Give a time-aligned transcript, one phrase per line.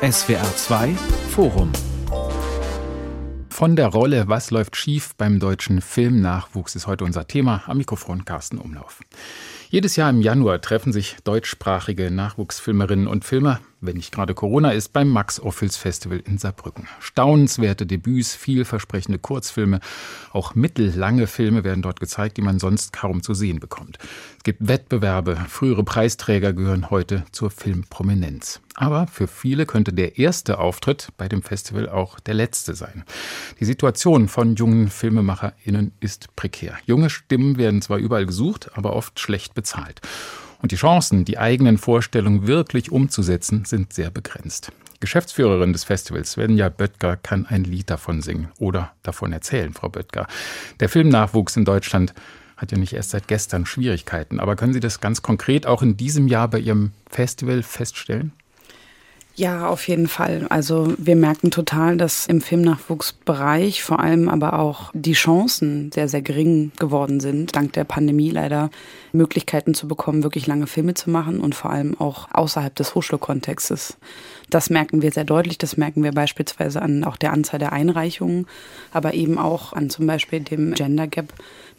[0.00, 0.94] SWR 2
[1.30, 1.72] Forum
[3.48, 7.64] von der Rolle Was läuft schief beim deutschen Filmnachwuchs ist heute unser Thema.
[7.66, 9.00] Am Mikrofon Carsten Umlauf.
[9.70, 14.92] Jedes Jahr im Januar treffen sich deutschsprachige Nachwuchsfilmerinnen und Filmer wenn nicht gerade Corona ist,
[14.92, 16.88] beim Max Ophüls Festival in Saarbrücken.
[17.00, 19.80] Staunenswerte Debüts, vielversprechende Kurzfilme,
[20.32, 23.98] auch mittellange Filme werden dort gezeigt, die man sonst kaum zu sehen bekommt.
[24.36, 28.60] Es gibt Wettbewerbe, frühere Preisträger gehören heute zur Filmprominenz.
[28.80, 33.02] Aber für viele könnte der erste Auftritt bei dem Festival auch der letzte sein.
[33.58, 36.78] Die Situation von jungen FilmemacherInnen ist prekär.
[36.86, 40.00] Junge Stimmen werden zwar überall gesucht, aber oft schlecht bezahlt.
[40.62, 44.70] Und die Chancen, die eigenen Vorstellungen wirklich umzusetzen, sind sehr begrenzt.
[45.00, 50.28] Geschäftsführerin des Festivals, Svenja Böttger, kann ein Lied davon singen oder davon erzählen, Frau Böttger.
[50.78, 52.14] Der Filmnachwuchs in Deutschland
[52.56, 54.38] hat ja nicht erst seit gestern Schwierigkeiten.
[54.38, 58.30] Aber können Sie das ganz konkret auch in diesem Jahr bei Ihrem Festival feststellen?
[59.38, 60.48] Ja, auf jeden Fall.
[60.48, 66.22] Also wir merken total, dass im Filmnachwuchsbereich vor allem aber auch die Chancen sehr, sehr
[66.22, 68.68] gering geworden sind, dank der Pandemie leider
[69.12, 73.96] Möglichkeiten zu bekommen, wirklich lange Filme zu machen und vor allem auch außerhalb des Hochschulkontextes.
[74.50, 75.58] Das merken wir sehr deutlich.
[75.58, 78.46] Das merken wir beispielsweise an auch der Anzahl der Einreichungen,
[78.92, 81.32] aber eben auch an zum Beispiel dem Gender Gap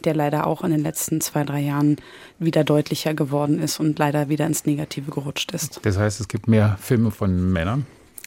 [0.04, 1.96] der leider auch in den letzten zwei, drei Jahren
[2.38, 5.80] wieder deutlicher geworden ist und leider wieder ins Negative gerutscht ist.
[5.82, 7.86] Das heißt, es gibt mehr Filme von Männern?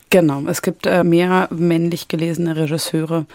[0.09, 3.25] Genau, es gibt äh, mehr männlich gelesene Regisseure,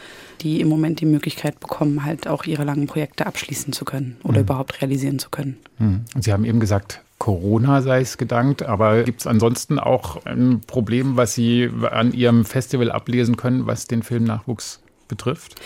[0.42, 4.39] die im Moment die Möglichkeit bekommen, halt auch ihre langen Projekte abschließen zu können oder
[4.39, 4.45] mhm.
[4.45, 5.59] überhaupt realisieren zu können.
[5.79, 6.05] Mhm.
[6.14, 10.61] Und Sie haben eben gesagt, Corona sei es gedankt, aber gibt es ansonsten auch ein
[10.66, 15.56] Problem, was Sie an Ihrem Festival ablesen können, was den Filmnachwuchs betrifft?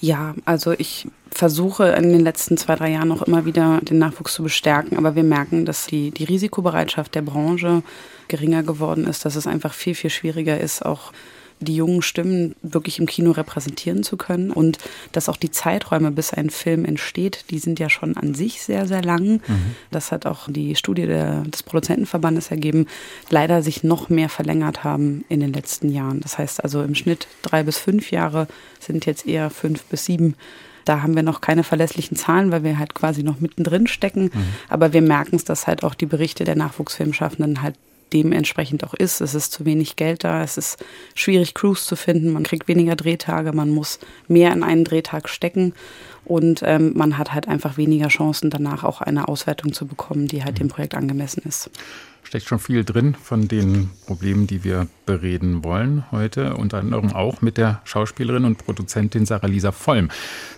[0.00, 4.34] Ja, also ich versuche in den letzten zwei, drei Jahren auch immer wieder den Nachwuchs
[4.34, 7.82] zu bestärken, aber wir merken, dass die, die Risikobereitschaft der Branche
[8.28, 11.12] geringer geworden ist, dass es einfach viel, viel schwieriger ist, auch
[11.60, 14.78] die jungen Stimmen wirklich im Kino repräsentieren zu können und
[15.12, 18.86] dass auch die Zeiträume, bis ein Film entsteht, die sind ja schon an sich sehr,
[18.86, 19.40] sehr lang.
[19.46, 19.74] Mhm.
[19.90, 22.86] Das hat auch die Studie der, des Produzentenverbandes ergeben,
[23.30, 26.20] leider sich noch mehr verlängert haben in den letzten Jahren.
[26.20, 30.34] Das heißt also im Schnitt drei bis fünf Jahre sind jetzt eher fünf bis sieben.
[30.84, 34.30] Da haben wir noch keine verlässlichen Zahlen, weil wir halt quasi noch mittendrin stecken.
[34.32, 34.44] Mhm.
[34.68, 37.74] Aber wir merken es, dass halt auch die Berichte der Nachwuchsfilmschaffenden halt
[38.12, 39.20] dementsprechend auch ist.
[39.20, 40.84] Es ist zu wenig Geld da, es ist
[41.14, 45.74] schwierig, Crews zu finden, man kriegt weniger Drehtage, man muss mehr in einen Drehtag stecken.
[46.24, 50.42] Und ähm, man hat halt einfach weniger Chancen, danach auch eine Auswertung zu bekommen, die
[50.42, 51.70] halt dem Projekt angemessen ist
[52.26, 56.54] steckt schon viel drin von den Problemen, die wir bereden wollen heute.
[56.54, 60.10] Unter anderem auch mit der Schauspielerin und Produzentin Sarah-Lisa Vollm.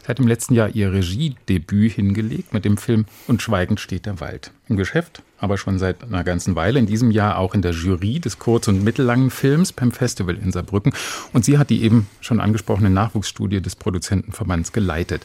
[0.03, 4.19] Sie hat im letzten Jahr ihr Regiedebüt hingelegt mit dem Film Und schweigend steht der
[4.21, 4.51] Wald.
[4.69, 6.79] Im Geschäft, aber schon seit einer ganzen Weile.
[6.79, 10.53] In diesem Jahr auch in der Jury des kurz- und mittellangen Films beim Festival in
[10.53, 10.95] Saarbrücken.
[11.35, 15.23] Und sie hat die eben schon angesprochene Nachwuchsstudie des Produzentenverbands geleitet.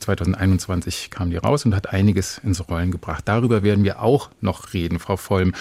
[0.00, 3.24] 2021 kam die raus und hat einiges ins Rollen gebracht.
[3.26, 5.54] Darüber werden wir auch noch reden, Frau Vollm.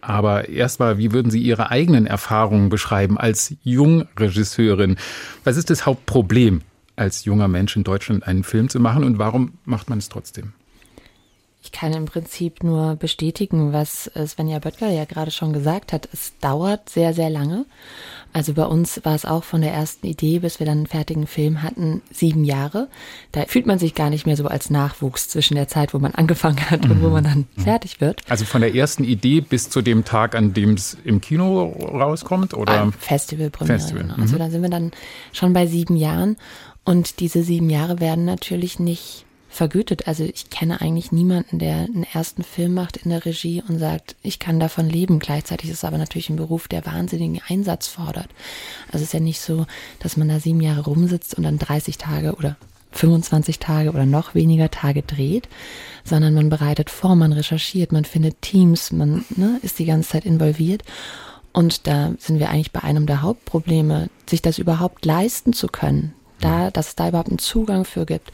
[0.00, 4.96] Aber erstmal, wie würden Sie Ihre eigenen Erfahrungen beschreiben als Jungregisseurin?
[5.44, 6.62] Was ist das Hauptproblem,
[6.96, 10.52] als junger Mensch in Deutschland einen Film zu machen und warum macht man es trotzdem?
[11.62, 16.08] Ich kann im Prinzip nur bestätigen, was Svenja Böttger ja gerade schon gesagt hat.
[16.12, 17.66] Es dauert sehr, sehr lange.
[18.32, 21.26] Also bei uns war es auch von der ersten Idee, bis wir dann einen fertigen
[21.26, 22.88] Film hatten, sieben Jahre.
[23.32, 26.14] Da fühlt man sich gar nicht mehr so als Nachwuchs zwischen der Zeit, wo man
[26.20, 27.62] angefangen hat und wo man dann mhm.
[27.62, 28.22] fertig wird.
[28.28, 32.54] Also von der ersten Idee bis zu dem Tag, an dem es im Kino rauskommt?
[32.54, 32.92] Oder?
[32.98, 33.78] Festivalpremiere.
[33.78, 34.02] Festival.
[34.02, 34.14] Genau.
[34.14, 34.38] Also mhm.
[34.38, 34.92] da sind wir dann
[35.32, 36.36] schon bei sieben Jahren.
[36.84, 40.06] Und diese sieben Jahre werden natürlich nicht vergütet.
[40.06, 44.16] Also ich kenne eigentlich niemanden, der einen ersten Film macht in der Regie und sagt,
[44.22, 45.18] ich kann davon leben.
[45.18, 48.28] Gleichzeitig ist es aber natürlich ein Beruf, der wahnsinnigen Einsatz fordert.
[48.86, 49.66] Also es ist ja nicht so,
[49.98, 52.56] dass man da sieben Jahre rumsitzt und dann 30 Tage oder
[52.92, 55.48] 25 Tage oder noch weniger Tage dreht,
[56.04, 60.24] sondern man bereitet vor, man recherchiert, man findet Teams, man ne, ist die ganze Zeit
[60.24, 60.82] involviert.
[61.52, 66.14] Und da sind wir eigentlich bei einem der Hauptprobleme, sich das überhaupt leisten zu können,
[66.40, 68.32] da, dass es da überhaupt einen Zugang für gibt,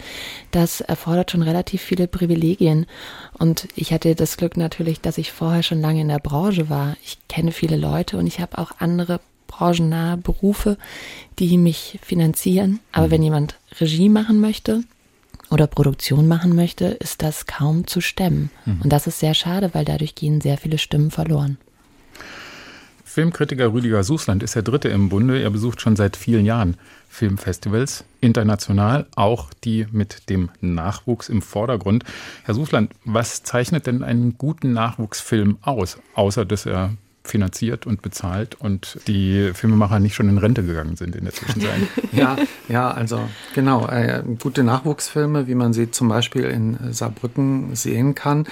[0.50, 2.86] das erfordert schon relativ viele Privilegien.
[3.38, 6.96] Und ich hatte das Glück natürlich, dass ich vorher schon lange in der Branche war.
[7.04, 10.76] Ich kenne viele Leute und ich habe auch andere branchennahe Berufe,
[11.38, 12.80] die mich finanzieren.
[12.92, 14.82] Aber wenn jemand Regie machen möchte,
[15.50, 18.50] oder Produktion machen möchte, ist das kaum zu stemmen.
[18.64, 18.82] Mhm.
[18.82, 21.58] Und das ist sehr schade, weil dadurch gehen sehr viele Stimmen verloren.
[23.16, 25.40] Filmkritiker Rüdiger Sußland ist der Dritte im Bunde.
[25.40, 26.76] Er besucht schon seit vielen Jahren
[27.08, 32.04] Filmfestivals, international, auch die mit dem Nachwuchs im Vordergrund.
[32.44, 36.92] Herr Sußland, was zeichnet denn einen guten Nachwuchsfilm aus, außer dass er
[37.26, 41.80] finanziert und bezahlt und die Filmemacher nicht schon in Rente gegangen sind in der Zwischenzeit.
[42.12, 42.36] ja,
[42.68, 43.20] ja, also
[43.54, 43.86] genau.
[43.88, 48.46] Äh, gute Nachwuchsfilme, wie man sie zum Beispiel in Saarbrücken sehen kann,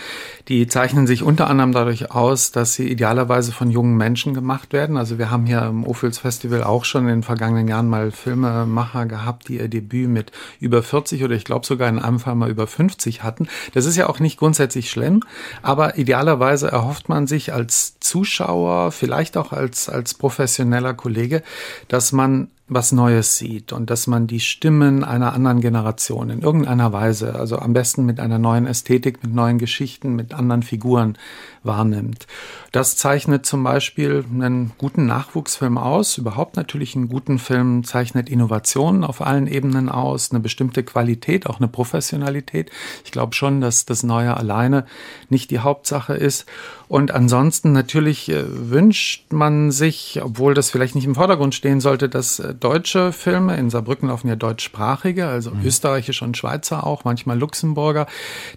[0.49, 4.97] die zeichnen sich unter anderem dadurch aus, dass sie idealerweise von jungen Menschen gemacht werden.
[4.97, 9.06] Also wir haben hier im Ophüls Festival auch schon in den vergangenen Jahren mal Filmemacher
[9.06, 12.50] gehabt, die ihr Debüt mit über 40 oder ich glaube sogar in einem Fall mal
[12.50, 13.49] über 50 hatten.
[13.73, 15.21] Das ist ja auch nicht grundsätzlich schlimm,
[15.62, 21.43] aber idealerweise erhofft man sich als Zuschauer, vielleicht auch als, als professioneller Kollege,
[21.88, 26.94] dass man was Neues sieht und dass man die Stimmen einer anderen Generation in irgendeiner
[26.94, 31.19] Weise, also am besten mit einer neuen Ästhetik, mit neuen Geschichten, mit anderen Figuren
[31.62, 32.26] wahrnimmt.
[32.72, 36.16] Das zeichnet zum Beispiel einen guten Nachwuchsfilm aus.
[36.16, 41.58] Überhaupt natürlich einen guten Film zeichnet Innovationen auf allen Ebenen aus, eine bestimmte Qualität, auch
[41.58, 42.70] eine Professionalität.
[43.05, 44.87] Ich glaube schon, dass das Neue alleine
[45.28, 46.46] nicht die Hauptsache ist.
[46.87, 52.08] Und ansonsten natürlich äh, wünscht man sich, obwohl das vielleicht nicht im Vordergrund stehen sollte,
[52.08, 55.65] dass äh, deutsche Filme, in Saarbrücken laufen ja deutschsprachige, also mhm.
[55.65, 58.06] österreichische und Schweizer auch, manchmal Luxemburger,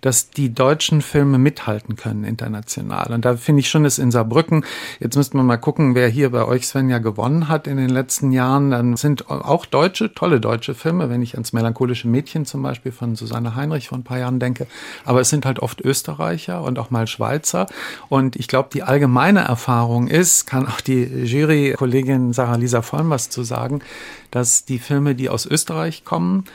[0.01, 3.13] dass die deutschen Filme mithalten können international.
[3.13, 4.65] Und da finde ich schon, ist in Saarbrücken,
[4.99, 8.31] jetzt müsste man mal gucken, wer hier bei euch Svenja gewonnen hat in den letzten
[8.31, 12.91] Jahren, dann sind auch deutsche, tolle deutsche Filme, wenn ich ans melancholische Mädchen zum Beispiel
[12.91, 14.67] von Susanne Heinrich vor ein paar Jahren denke,
[15.05, 17.67] aber es sind halt oft Österreicher und auch mal Schweizer.
[18.09, 23.43] Und ich glaube, die allgemeine Erfahrung ist, kann auch die Jury-Kollegin Sarah-Lisa Vollm was zu
[23.43, 23.81] sagen,
[24.31, 26.45] dass die Filme, die aus Österreich kommen,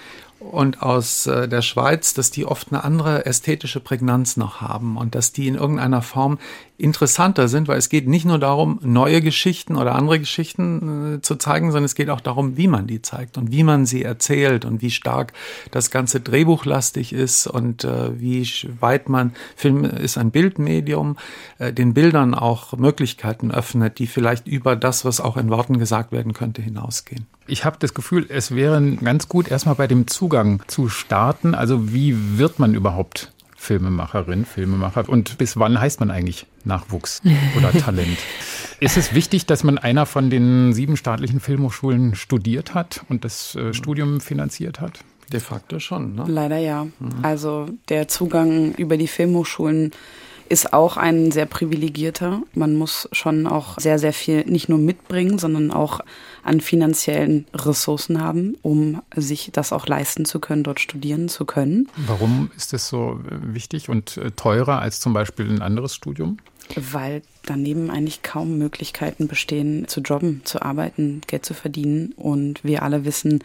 [0.51, 5.15] und aus äh, der Schweiz, dass die oft eine andere ästhetische Prägnanz noch haben und
[5.15, 6.39] dass die in irgendeiner Form
[6.83, 11.37] interessanter sind, weil es geht nicht nur darum, neue Geschichten oder andere Geschichten äh, zu
[11.37, 14.65] zeigen, sondern es geht auch darum, wie man die zeigt und wie man sie erzählt
[14.65, 15.33] und wie stark
[15.71, 18.47] das ganze Drehbuchlastig ist und äh, wie
[18.81, 21.17] weit man, Film ist ein Bildmedium,
[21.59, 26.13] äh, den Bildern auch Möglichkeiten öffnet, die vielleicht über das, was auch in Worten gesagt
[26.13, 27.27] werden könnte, hinausgehen.
[27.47, 31.55] Ich habe das Gefühl, es wäre ganz gut, erstmal bei dem Zugang zu starten.
[31.55, 33.32] Also wie wird man überhaupt
[33.63, 35.09] Filmemacherin, Filmemacher?
[35.09, 37.23] Und bis wann heißt man eigentlich Nachwuchs
[37.57, 38.19] oder Talent?
[38.81, 43.55] Ist es wichtig, dass man einer von den sieben staatlichen Filmhochschulen studiert hat und das
[43.55, 45.05] äh, Studium finanziert hat?
[45.33, 46.25] De facto schon, ne?
[46.27, 46.85] Leider ja.
[46.85, 47.11] Mhm.
[47.23, 49.93] Also der Zugang über die Filmhochschulen
[50.53, 52.43] ist auch ein sehr privilegierter.
[52.55, 56.01] Man muss schon auch sehr, sehr viel nicht nur mitbringen, sondern auch
[56.43, 61.89] an finanziellen Ressourcen haben, um sich das auch leisten zu können, dort studieren zu können.
[61.97, 66.37] Warum ist das so wichtig und äh, teurer als zum Beispiel ein anderes Studium?
[66.77, 72.13] Weil daneben eigentlich kaum Möglichkeiten bestehen, zu jobben, zu arbeiten, Geld zu verdienen.
[72.13, 73.43] Und wir alle wissen,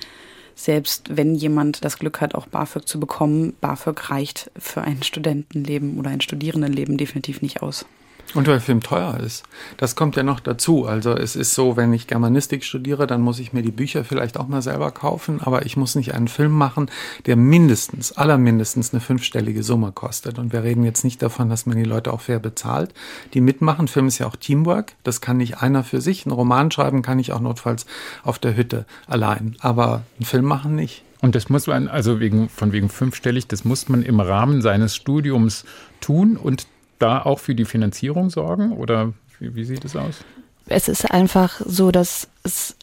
[0.57, 6.00] selbst wenn jemand das Glück hat, auch BAföG zu bekommen, BAföG reicht für ein Studentenleben
[6.00, 7.86] oder ein Studierendenleben definitiv nicht aus.
[8.34, 9.44] Und weil Film teuer ist.
[9.78, 10.86] Das kommt ja noch dazu.
[10.86, 14.38] Also es ist so, wenn ich Germanistik studiere, dann muss ich mir die Bücher vielleicht
[14.38, 16.92] auch mal selber kaufen, aber ich muss nicht einen Film machen,
[17.26, 20.40] der mindestens, allermindestens eine fünfstellige Summe kostet.
[20.40, 22.94] Und wir reden jetzt nicht davon, dass man die Leute auch fair bezahlt,
[23.34, 23.88] die mitmachen.
[23.88, 24.94] Film ist ja auch Teamwork.
[25.04, 26.26] Das kann nicht einer für sich.
[26.26, 27.86] Ein Roman schreiben kann ich auch notfalls
[28.24, 29.56] auf der Hütte allein.
[29.60, 31.04] Aber einen Film machen nicht.
[31.22, 34.96] Und das muss man, also wegen, von wegen fünfstellig, das muss man im Rahmen seines
[34.96, 35.66] Studiums
[36.00, 36.68] tun und
[37.00, 40.20] da auch für die Finanzierung sorgen oder wie, wie sieht es aus?
[40.68, 42.76] Es ist einfach so, dass es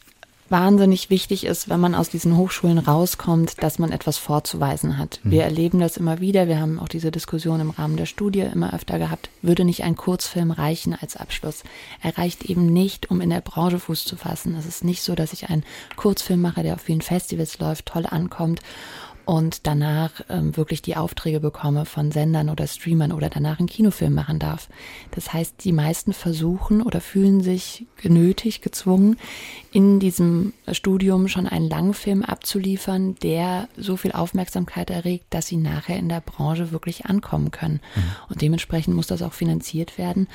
[0.51, 5.21] wahnsinnig wichtig ist, wenn man aus diesen Hochschulen rauskommt, dass man etwas vorzuweisen hat.
[5.23, 5.31] Mhm.
[5.31, 6.49] Wir erleben das immer wieder.
[6.49, 9.31] Wir haben auch diese Diskussion im Rahmen der Studie immer öfter gehabt.
[9.43, 11.65] Würde nicht ein Kurzfilm reichen als Abschluss?
[12.03, 14.55] Er reicht eben nicht, um in der Branche Fuß zu fassen.
[14.55, 15.65] Es ist nicht so, dass ich einen
[15.97, 18.61] Kurzfilm mache, der auf vielen Festivals läuft, toll ankommt
[19.25, 24.15] und danach ähm, wirklich die Aufträge bekomme von Sendern oder Streamern oder danach einen Kinofilm
[24.15, 24.69] machen darf.
[25.13, 29.17] Das heißt, die meisten versuchen oder fühlen sich genötigt, gezwungen,
[29.73, 35.99] in diesem Studium schon einen Langfilm abzuliefern, der so viel Aufmerksamkeit erregt, dass sie nachher
[35.99, 37.81] in der Branche wirklich ankommen können.
[37.95, 38.03] Mhm.
[38.29, 40.29] Und dementsprechend muss das auch finanziert werden.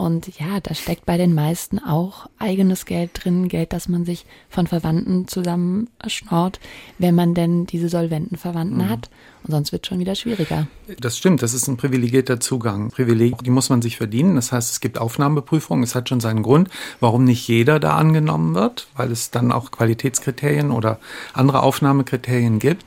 [0.00, 4.24] Und ja, da steckt bei den meisten auch eigenes Geld drin, Geld, das man sich
[4.48, 6.58] von Verwandten zusammen schnorrt,
[6.96, 8.88] wenn man denn diese solventen Verwandten mhm.
[8.88, 9.10] hat.
[9.42, 10.66] Und sonst wird es schon wieder schwieriger.
[10.98, 12.88] Das stimmt, das ist ein privilegierter Zugang.
[12.88, 14.36] Privileg, die muss man sich verdienen.
[14.36, 15.84] Das heißt, es gibt Aufnahmeprüfungen.
[15.84, 19.70] Es hat schon seinen Grund, warum nicht jeder da angenommen wird, weil es dann auch
[19.70, 20.98] Qualitätskriterien oder
[21.34, 22.86] andere Aufnahmekriterien gibt.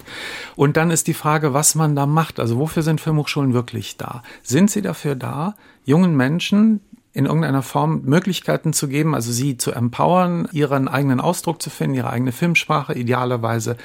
[0.56, 2.40] Und dann ist die Frage, was man da macht.
[2.40, 4.24] Also wofür sind Filmhochschulen wirklich da?
[4.42, 5.54] Sind sie dafür da,
[5.86, 6.80] jungen Menschen,
[7.14, 11.96] in irgendeiner Form Möglichkeiten zu geben, also sie zu empowern, ihren eigenen Ausdruck zu finden,
[11.96, 13.78] ihre eigene Filmsprache, idealerweise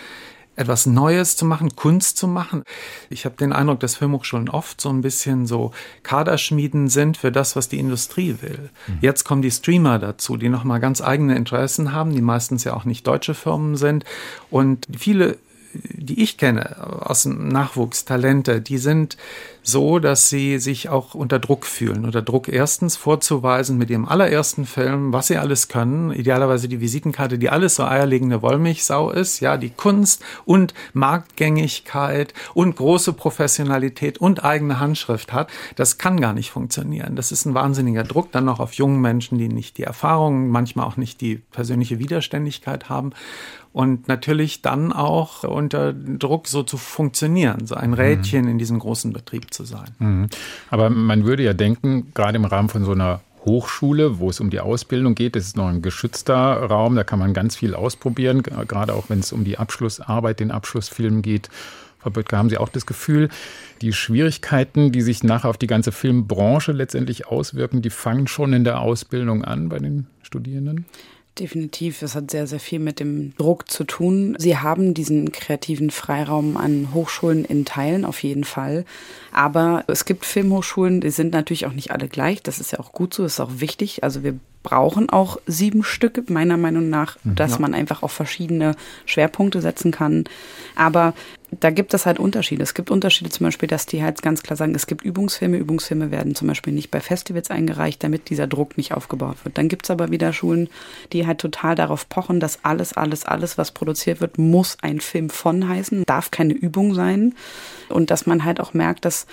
[0.58, 2.64] etwas Neues zu machen, Kunst zu machen.
[3.10, 5.70] Ich habe den Eindruck, dass Filmhochschulen oft so ein bisschen so
[6.02, 8.70] Kaderschmieden sind für das, was die Industrie will.
[8.88, 8.98] Mhm.
[9.00, 12.84] Jetzt kommen die Streamer dazu, die nochmal ganz eigene Interessen haben, die meistens ja auch
[12.84, 14.04] nicht deutsche Firmen sind.
[14.50, 15.38] Und viele
[15.72, 19.16] die ich kenne aus dem Nachwuchs, Talente, die sind
[19.62, 22.06] so, dass sie sich auch unter Druck fühlen.
[22.06, 26.10] Unter Druck erstens vorzuweisen mit ihrem allerersten Film, was sie alles können.
[26.10, 29.40] Idealerweise die Visitenkarte, die alles so eierlegende Wollmilchsau ist.
[29.40, 35.50] Ja, die Kunst und Marktgängigkeit und große Professionalität und eigene Handschrift hat.
[35.76, 37.14] Das kann gar nicht funktionieren.
[37.14, 40.86] Das ist ein wahnsinniger Druck dann noch auf jungen Menschen, die nicht die Erfahrung, manchmal
[40.86, 43.12] auch nicht die persönliche Widerständigkeit haben
[43.72, 48.52] und natürlich dann auch unter Druck so zu funktionieren, so ein Rädchen mhm.
[48.52, 49.90] in diesem großen Betrieb zu sein.
[49.98, 50.28] Mhm.
[50.70, 54.50] Aber man würde ja denken, gerade im Rahmen von so einer Hochschule, wo es um
[54.50, 55.36] die Ausbildung geht.
[55.36, 59.20] Das ist noch ein geschützter Raum, da kann man ganz viel ausprobieren, gerade auch wenn
[59.20, 61.48] es um die Abschlussarbeit, den Abschlussfilm geht.
[61.98, 63.28] Frau Böttger, haben Sie auch das Gefühl,
[63.82, 68.64] die Schwierigkeiten, die sich nachher auf die ganze Filmbranche letztendlich auswirken, die fangen schon in
[68.64, 70.86] der Ausbildung an bei den Studierenden?
[71.38, 72.02] Definitiv.
[72.02, 74.34] Es hat sehr, sehr viel mit dem Druck zu tun.
[74.38, 78.84] Sie haben diesen kreativen Freiraum an Hochschulen in Teilen auf jeden Fall.
[79.30, 82.42] Aber es gibt Filmhochschulen, die sind natürlich auch nicht alle gleich.
[82.42, 84.02] Das ist ja auch gut so, das ist auch wichtig.
[84.02, 87.34] Also wir brauchen auch sieben Stücke, meiner Meinung nach, mhm.
[87.34, 87.58] dass ja.
[87.60, 88.74] man einfach auf verschiedene
[89.06, 90.24] Schwerpunkte setzen kann.
[90.74, 91.14] Aber
[91.50, 92.62] da gibt es halt Unterschiede.
[92.62, 95.56] Es gibt Unterschiede zum Beispiel, dass die halt ganz klar sagen, es gibt Übungsfilme.
[95.56, 99.56] Übungsfilme werden zum Beispiel nicht bei Festivals eingereicht, damit dieser Druck nicht aufgebaut wird.
[99.56, 100.68] Dann gibt es aber wieder Schulen,
[101.12, 105.30] die halt total darauf pochen, dass alles, alles, alles, was produziert wird, muss ein Film
[105.30, 107.34] von heißen, darf keine Übung sein.
[107.88, 109.26] Und dass man halt auch merkt, dass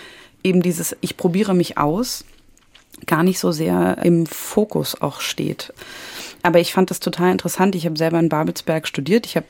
[0.43, 2.23] eben dieses, ich probiere mich aus,
[3.05, 5.73] gar nicht so sehr im Fokus auch steht.
[6.43, 7.75] Aber ich fand das total interessant.
[7.75, 9.25] Ich habe selber in Babelsberg studiert.
[9.25, 9.47] Ich habe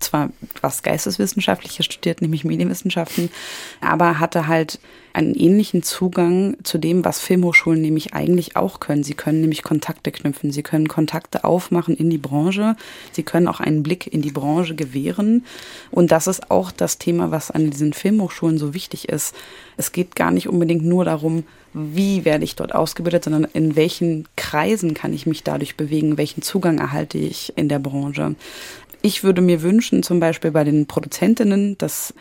[0.00, 0.30] zwar
[0.60, 3.30] was Geisteswissenschaftliches studiert, nämlich Medienwissenschaften,
[3.80, 4.78] aber hatte halt
[5.12, 9.04] einen ähnlichen Zugang zu dem, was Filmhochschulen nämlich eigentlich auch können.
[9.04, 12.76] Sie können nämlich Kontakte knüpfen, sie können Kontakte aufmachen in die Branche,
[13.12, 15.44] sie können auch einen Blick in die Branche gewähren.
[15.90, 19.34] Und das ist auch das Thema, was an diesen Filmhochschulen so wichtig ist.
[19.76, 24.28] Es geht gar nicht unbedingt nur darum, wie werde ich dort ausgebildet, sondern in welchen
[24.36, 28.34] Kreisen kann ich mich dadurch bewegen, welchen Zugang erhalte ich in der Branche.
[29.00, 32.14] Ich würde mir wünschen, zum Beispiel bei den Produzentinnen, dass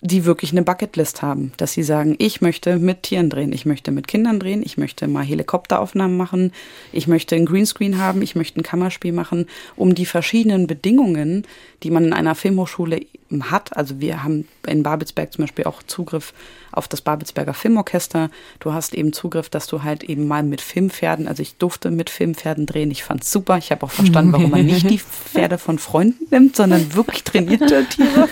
[0.00, 3.90] die wirklich eine Bucketlist haben, dass sie sagen, ich möchte mit Tieren drehen, ich möchte
[3.90, 6.52] mit Kindern drehen, ich möchte mal Helikopteraufnahmen machen,
[6.92, 11.44] ich möchte ein Greenscreen haben, ich möchte ein Kammerspiel machen, um die verschiedenen Bedingungen,
[11.82, 13.00] die man in einer Filmhochschule
[13.40, 13.76] hat.
[13.76, 16.32] Also wir haben in Babelsberg zum Beispiel auch Zugriff
[16.78, 18.30] auf das Babelsberger Filmorchester.
[18.60, 22.08] Du hast eben Zugriff, dass du halt eben mal mit Filmpferden, also ich durfte mit
[22.08, 22.90] Filmpferden drehen.
[22.90, 23.58] Ich fand's super.
[23.58, 27.84] Ich habe auch verstanden, warum man nicht die Pferde von Freunden nimmt, sondern wirklich trainierte
[27.90, 28.28] Tiere.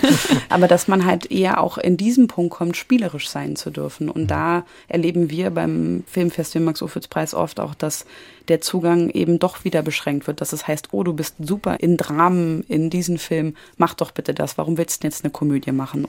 [0.49, 4.09] Aber dass man halt eher auch in diesem Punkt kommt, spielerisch sein zu dürfen.
[4.09, 8.05] Und da erleben wir beim Filmfestival Max-Ophüls-Preis oft auch, dass
[8.49, 11.97] der Zugang eben doch wieder beschränkt wird, dass es heißt, oh, du bist super in
[11.97, 16.07] Dramen, in diesen Film, mach doch bitte das, warum willst du jetzt eine Komödie machen?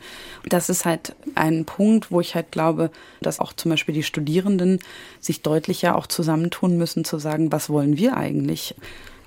[0.49, 2.91] Das ist halt ein Punkt, wo ich halt glaube,
[3.21, 4.79] dass auch zum Beispiel die Studierenden
[5.21, 8.75] sich deutlicher auch zusammentun müssen, zu sagen, was wollen wir eigentlich?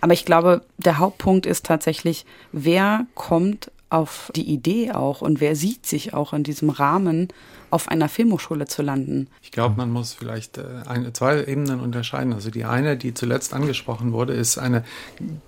[0.01, 5.55] Aber ich glaube, der Hauptpunkt ist tatsächlich, wer kommt auf die Idee auch und wer
[5.55, 7.27] sieht sich auch in diesem Rahmen
[7.71, 9.27] auf einer Filmhochschule zu landen.
[9.41, 12.33] Ich glaube, man muss vielleicht äh, eine, zwei Ebenen unterscheiden.
[12.33, 14.83] Also die eine, die zuletzt angesprochen wurde, ist eine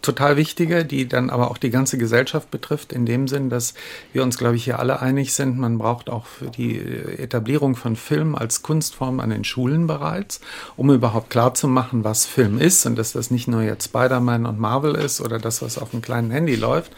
[0.01, 3.74] total wichtige, die dann aber auch die ganze Gesellschaft betrifft, in dem Sinn, dass
[4.13, 7.96] wir uns, glaube ich, hier alle einig sind, man braucht auch für die Etablierung von
[7.96, 10.39] Film als Kunstform an den Schulen bereits,
[10.77, 14.96] um überhaupt klarzumachen, was Film ist und dass das nicht nur jetzt Spider-Man und Marvel
[14.96, 16.94] ist oder das, was auf einem kleinen Handy läuft.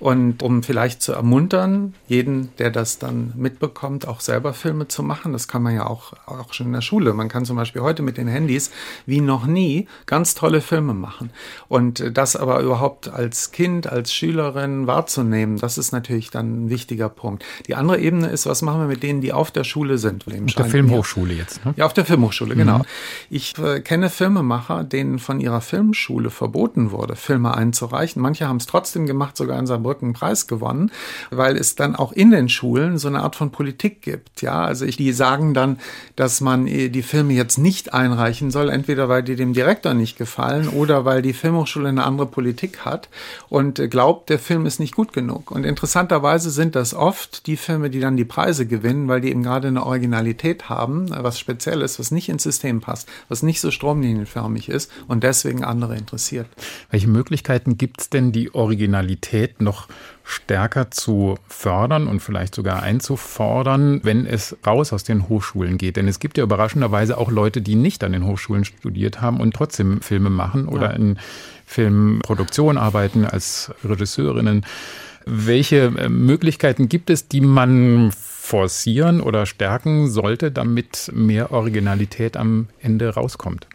[0.00, 5.32] Und um vielleicht zu ermuntern, jeden, der das dann mitbekommt, auch selber Filme zu machen.
[5.32, 7.14] Das kann man ja auch, auch schon in der Schule.
[7.14, 8.70] Man kann zum Beispiel heute mit den Handys
[9.06, 11.30] wie noch nie ganz tolle Filme machen.
[11.68, 17.08] Und das aber überhaupt als Kind, als Schülerin wahrzunehmen, das ist natürlich dann ein wichtiger
[17.08, 17.44] Punkt.
[17.66, 20.26] Die andere Ebene ist, was machen wir mit denen, die auf der Schule sind?
[20.26, 21.74] Auf der Filmhochschule jetzt, ne?
[21.76, 22.58] Ja, auf der Filmhochschule, mhm.
[22.58, 22.82] genau.
[23.30, 28.20] Ich äh, kenne Filmemacher, denen von ihrer Filmschule verboten wurde, Filme einzureichen.
[28.20, 30.90] Manche haben es trotzdem gemacht, sogar in Saarbrücken einen Preis gewonnen,
[31.30, 34.42] weil es dann auch in den Schulen so eine Art von Politik gibt.
[34.42, 35.78] Ja, ja, also ich, die sagen dann,
[36.16, 40.16] dass man äh, die Filme jetzt nicht einreichen soll, entweder weil die dem Direktor nicht
[40.16, 43.10] gefallen oder weil die Filmhochschule eine andere Politik hat
[43.50, 45.50] und äh, glaubt, der Film ist nicht gut genug.
[45.50, 49.42] Und interessanterweise sind das oft die Filme, die dann die Preise gewinnen, weil die eben
[49.42, 54.70] gerade eine Originalität haben, was Spezielles, was nicht ins System passt, was nicht so stromlinienförmig
[54.70, 56.46] ist und deswegen andere interessiert.
[56.90, 59.88] Welche Möglichkeiten gibt es denn, die Originalität noch
[60.28, 65.96] stärker zu fördern und vielleicht sogar einzufordern, wenn es raus aus den Hochschulen geht.
[65.96, 69.54] Denn es gibt ja überraschenderweise auch Leute, die nicht an den Hochschulen studiert haben und
[69.54, 70.96] trotzdem Filme machen oder ja.
[70.96, 71.18] in
[71.64, 74.66] Filmproduktion arbeiten als Regisseurinnen.
[75.24, 82.68] Welche äh, Möglichkeiten gibt es, die man forcieren oder stärken sollte, damit mehr Originalität am
[82.80, 83.66] Ende rauskommt?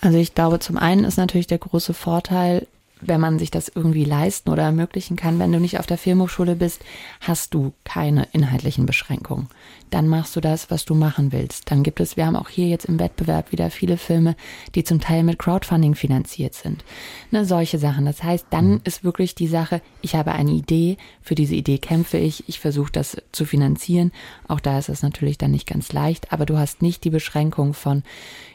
[0.00, 2.66] Also ich glaube, zum einen ist natürlich der große Vorteil,
[3.00, 6.56] wenn man sich das irgendwie leisten oder ermöglichen kann, wenn du nicht auf der Filmhochschule
[6.56, 6.82] bist,
[7.20, 9.48] hast du keine inhaltlichen Beschränkungen.
[9.90, 11.70] Dann machst du das, was du machen willst.
[11.70, 14.36] Dann gibt es, wir haben auch hier jetzt im Wettbewerb wieder viele Filme,
[14.74, 16.84] die zum Teil mit Crowdfunding finanziert sind.
[17.30, 18.04] Ne, solche Sachen.
[18.04, 18.80] Das heißt, dann mhm.
[18.84, 22.92] ist wirklich die Sache, ich habe eine Idee, für diese Idee kämpfe ich, ich versuche
[22.92, 24.12] das zu finanzieren.
[24.46, 27.72] Auch da ist es natürlich dann nicht ganz leicht, aber du hast nicht die Beschränkung
[27.72, 28.02] von,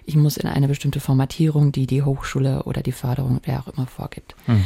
[0.06, 3.88] ich muss in eine bestimmte Formatierung, die die Hochschule oder die Förderung, wer auch immer
[3.88, 4.33] vorgibt.
[4.48, 4.66] Mhm.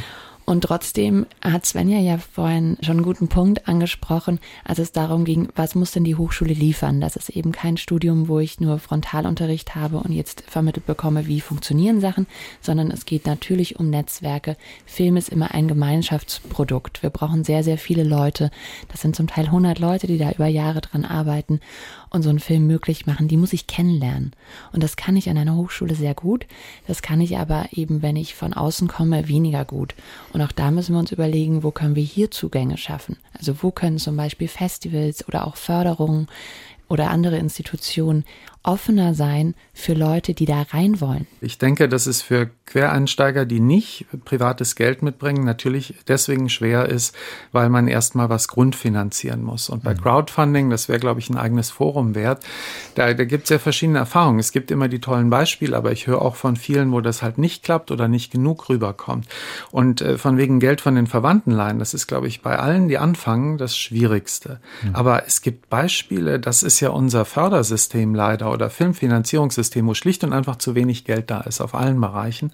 [0.50, 5.50] Und trotzdem hat Svenja ja vorhin schon einen guten Punkt angesprochen, als es darum ging,
[5.58, 7.02] was muss denn die Hochschule liefern?
[7.02, 11.42] Das ist eben kein Studium, wo ich nur Frontalunterricht habe und jetzt vermittelt bekomme, wie
[11.42, 12.28] funktionieren Sachen,
[12.62, 14.56] sondern es geht natürlich um Netzwerke.
[14.86, 17.04] Film ist immer ein Gemeinschaftsprodukt.
[17.04, 18.50] Wir brauchen sehr, sehr viele Leute.
[18.88, 21.60] Das sind zum Teil 100 Leute, die da über Jahre dran arbeiten
[22.10, 24.32] und so einen Film möglich machen, die muss ich kennenlernen.
[24.72, 26.46] Und das kann ich an einer Hochschule sehr gut.
[26.88, 29.94] Das kann ich aber eben, wenn ich von außen komme, weniger gut.
[30.42, 33.18] Auch da müssen wir uns überlegen, wo können wir hier Zugänge schaffen?
[33.38, 36.28] Also wo können zum Beispiel Festivals oder auch Förderungen
[36.90, 38.26] oder andere Institutionen
[38.68, 41.26] offener sein für Leute, die da rein wollen.
[41.40, 47.16] Ich denke, dass es für Quereinsteiger, die nicht privates Geld mitbringen, natürlich deswegen schwer ist,
[47.54, 49.70] weil man erstmal was grundfinanzieren muss.
[49.70, 50.02] Und bei mhm.
[50.02, 52.44] Crowdfunding, das wäre, glaube ich, ein eigenes Forum wert,
[52.96, 54.40] da, da gibt es ja verschiedene Erfahrungen.
[54.40, 57.38] Es gibt immer die tollen Beispiele, aber ich höre auch von vielen, wo das halt
[57.38, 59.28] nicht klappt oder nicht genug rüberkommt.
[59.72, 62.90] Und äh, von wegen Geld von den Verwandten leihen, das ist, glaube ich, bei allen,
[62.90, 64.60] die anfangen, das Schwierigste.
[64.84, 64.96] Mhm.
[64.96, 70.34] Aber es gibt Beispiele, das ist ja unser Fördersystem leider oder Filmfinanzierungssystem, wo schlicht und
[70.34, 72.52] einfach zu wenig Geld da ist auf allen Bereichen,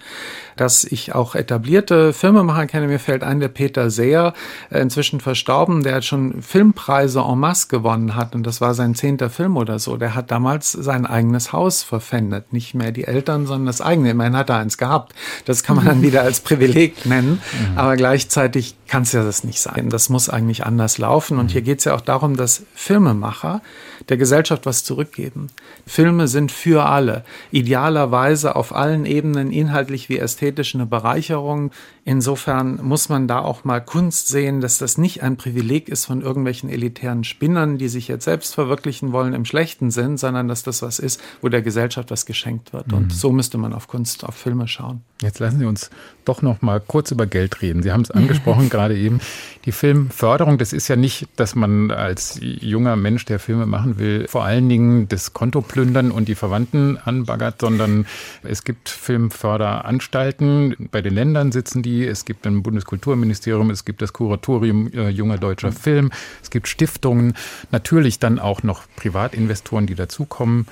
[0.58, 2.88] dass ich auch etablierte Filmemacher kenne.
[2.88, 4.34] Mir fällt ein, der Peter Seher,
[4.70, 8.96] äh, inzwischen verstorben, der hat schon Filmpreise en masse gewonnen hat und das war sein
[8.96, 9.96] zehnter Film oder so.
[9.96, 12.52] Der hat damals sein eigenes Haus verpfändet.
[12.52, 14.12] Nicht mehr die Eltern, sondern das eigene.
[14.12, 15.14] Immerhin hat er eins gehabt.
[15.46, 17.42] Das kann man dann wieder als Privileg nennen.
[17.72, 17.78] Mhm.
[17.78, 19.90] Aber gleichzeitig kann es ja das nicht sein.
[19.90, 21.40] Das muss eigentlich anders laufen.
[21.40, 23.62] Und hier geht es ja auch darum, dass Filmemacher
[24.10, 25.48] der Gesellschaft was zurückgeben.
[25.86, 31.72] Filme sind für alle, idealerweise auf allen Ebenen, inhaltlich wie ästhetisch eine Bereicherung.
[32.06, 36.22] Insofern muss man da auch mal Kunst sehen, dass das nicht ein Privileg ist von
[36.22, 40.82] irgendwelchen elitären Spinnern, die sich jetzt selbst verwirklichen wollen im schlechten Sinn, sondern dass das
[40.82, 42.88] was ist, wo der Gesellschaft was geschenkt wird.
[42.88, 42.98] Mhm.
[42.98, 45.02] Und so müsste man auf Kunst, auf Filme schauen.
[45.22, 45.90] Jetzt lassen Sie uns
[46.26, 47.84] doch noch mal kurz über Geld reden.
[47.84, 49.22] Sie haben es angesprochen gerade eben.
[49.64, 54.28] Die Filmförderung, das ist ja nicht, dass man als junger Mensch, der Filme machen will,
[54.28, 58.06] vor allen Dingen das Konto plündern und die Verwandten anbaggert, sondern
[58.44, 60.90] es gibt Filmförderanstalten.
[60.92, 65.38] Bei den Ländern sitzen die es gibt ein Bundeskulturministerium, es gibt das Kuratorium äh, junger
[65.38, 65.72] deutscher.
[65.72, 67.34] Film, es gibt Stiftungen,
[67.72, 70.68] natürlich dann auch noch Privatinvestoren, die dazukommen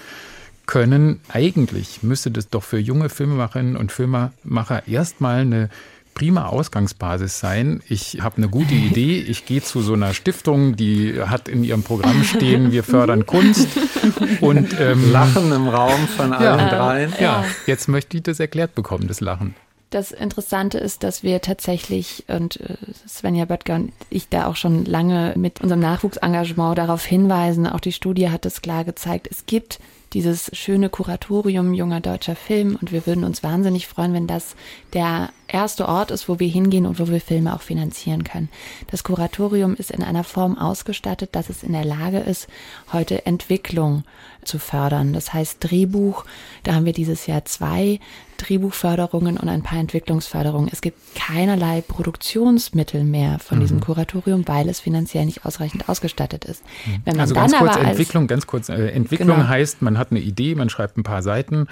[0.65, 1.19] können.
[1.29, 5.69] Eigentlich müsste das doch für junge Filmemacherinnen und Filmemacher erstmal eine
[6.13, 7.81] prima Ausgangsbasis sein.
[7.87, 9.19] Ich habe eine gute Idee.
[9.19, 13.67] Ich gehe zu so einer Stiftung, die hat in ihrem Programm stehen, wir fördern Kunst
[14.41, 17.13] und ähm, Lachen im Raum von allen ja, dreien.
[17.19, 19.55] Ja, jetzt möchte ich das erklärt bekommen, das Lachen.
[19.91, 22.77] Das Interessante ist, dass wir tatsächlich, und äh,
[23.07, 27.91] Svenja Böttger und ich da auch schon lange mit unserem Nachwuchsengagement darauf hinweisen, auch die
[27.91, 29.79] Studie hat es klar gezeigt, es gibt
[30.13, 34.55] dieses schöne Kuratorium junger deutscher Film und wir würden uns wahnsinnig freuen, wenn das
[34.93, 38.49] der erste Ort ist, wo wir hingehen und wo wir Filme auch finanzieren können.
[38.87, 42.47] Das Kuratorium ist in einer Form ausgestattet, dass es in der Lage ist,
[42.91, 44.03] heute Entwicklung
[44.43, 45.13] zu fördern.
[45.13, 46.25] Das heißt Drehbuch,
[46.63, 47.99] da haben wir dieses Jahr zwei
[48.41, 50.69] Drehbuchförderungen und ein paar Entwicklungsförderungen.
[50.71, 53.61] Es gibt keinerlei Produktionsmittel mehr von mhm.
[53.61, 56.63] diesem Kuratorium, weil es finanziell nicht ausreichend ausgestattet ist.
[56.85, 57.01] Mhm.
[57.05, 59.47] Wenn man also ganz kurz Entwicklung, ganz kurz äh, Entwicklung genau.
[59.47, 61.67] heißt, man hat eine Idee, man schreibt ein paar Seiten,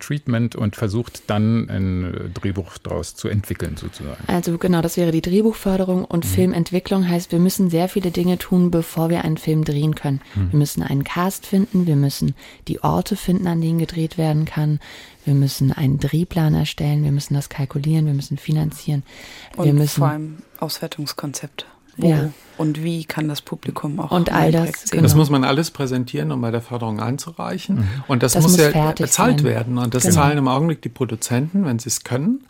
[0.00, 4.22] Treatment und versucht dann ein Drehbuch daraus zu entwickeln sozusagen.
[4.26, 6.28] Also genau, das wäre die Drehbuchförderung und mhm.
[6.28, 10.20] Filmentwicklung heißt, wir müssen sehr viele Dinge tun, bevor wir einen Film drehen können.
[10.34, 10.52] Mhm.
[10.52, 12.34] Wir müssen einen Cast finden, wir müssen
[12.68, 14.80] die Orte finden, an denen gedreht werden kann.
[15.24, 19.02] Wir müssen einen Drehplan erstellen, wir müssen das kalkulieren, wir müssen finanzieren.
[19.56, 21.66] Wir und müssen vor allem Auswertungskonzepte.
[21.96, 22.30] Wo ja.
[22.56, 25.02] und wie kann das Publikum auch und all das sehen.
[25.04, 27.76] Das muss man alles präsentieren, um bei der Förderung einzureichen.
[27.76, 27.88] Mhm.
[28.08, 29.44] Und das, das muss, muss, ja bezahlt sein.
[29.44, 29.78] werden.
[29.78, 30.14] Und das genau.
[30.16, 32.44] zahlen im Augenblick die Produzenten, wenn sie es können.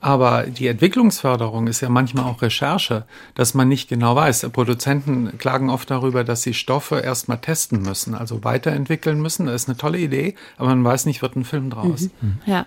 [0.00, 4.48] Aber die Entwicklungsförderung ist ja manchmal auch Recherche, dass man nicht genau weiß.
[4.52, 9.46] Produzenten klagen oft darüber, dass sie Stoffe erstmal testen müssen, also weiterentwickeln müssen.
[9.46, 12.08] Das ist eine tolle Idee, aber man weiß nicht, wird ein Film draus.
[12.22, 12.38] Mhm.
[12.46, 12.66] Ja.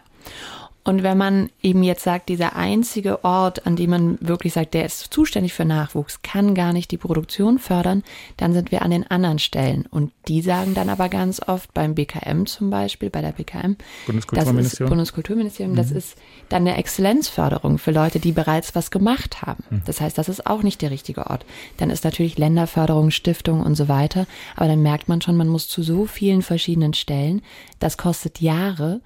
[0.89, 4.86] Und wenn man eben jetzt sagt, dieser einzige Ort, an dem man wirklich sagt, der
[4.86, 8.03] ist zuständig für Nachwuchs, kann gar nicht die Produktion fördern,
[8.38, 9.86] dann sind wir an den anderen Stellen.
[9.91, 13.75] Und die sagen dann aber ganz oft beim BKM zum Beispiel, bei der BKM,
[14.08, 15.77] Bundeskulturministerium, das ist Bundeskulturministerium, mhm.
[15.77, 19.63] das ist dann eine Exzellenzförderung für Leute, die bereits was gemacht haben.
[19.69, 19.82] Mhm.
[19.86, 21.45] Das heißt, das ist auch nicht der richtige Ort.
[21.77, 24.25] Dann ist natürlich Länderförderung, Stiftung und so weiter.
[24.55, 27.43] Aber dann merkt man schon, man muss zu so vielen verschiedenen Stellen.
[27.79, 29.01] Das kostet Jahre.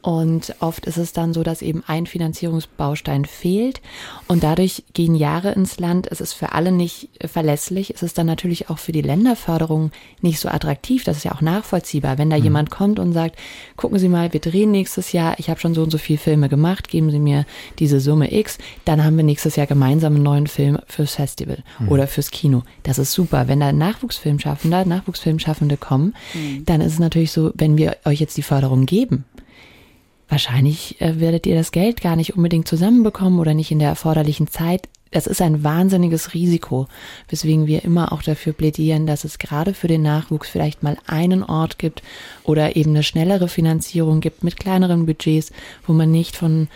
[0.00, 3.80] Und oft ist es dann so, dass eben ein Finanzierungsbaustein fehlt
[4.28, 6.06] und dadurch gehen Jahre ins Land.
[6.10, 7.92] Es ist für alle nicht verlässlich.
[7.94, 11.02] Es ist dann natürlich auch für die Länderförderung nicht so attraktiv.
[11.02, 12.16] Das ist ja auch nachvollziehbar.
[12.16, 12.44] Wenn da mhm.
[12.44, 13.36] jemand kommt und sagt,
[13.76, 16.48] gucken Sie mal, wir drehen nächstes Jahr, ich habe schon so und so viele Filme
[16.48, 17.44] gemacht, geben Sie mir
[17.80, 21.88] diese Summe X, dann haben wir nächstes Jahr gemeinsam einen neuen Film fürs Festival mhm.
[21.88, 22.62] oder fürs Kino.
[22.84, 23.48] Das ist super.
[23.48, 26.64] Wenn da Nachwuchsfilmschaffende, Nachwuchsfilmschaffende kommen, mhm.
[26.66, 29.24] dann ist es natürlich so, wenn wir euch jetzt die Förderung geben,
[30.28, 34.48] wahrscheinlich äh, werdet ihr das Geld gar nicht unbedingt zusammenbekommen oder nicht in der erforderlichen
[34.48, 34.88] Zeit.
[35.10, 36.86] Das ist ein wahnsinniges Risiko,
[37.28, 41.42] weswegen wir immer auch dafür plädieren, dass es gerade für den Nachwuchs vielleicht mal einen
[41.42, 42.02] Ort gibt
[42.44, 45.50] oder eben eine schnellere Finanzierung gibt mit kleineren Budgets,
[45.86, 46.68] wo man nicht von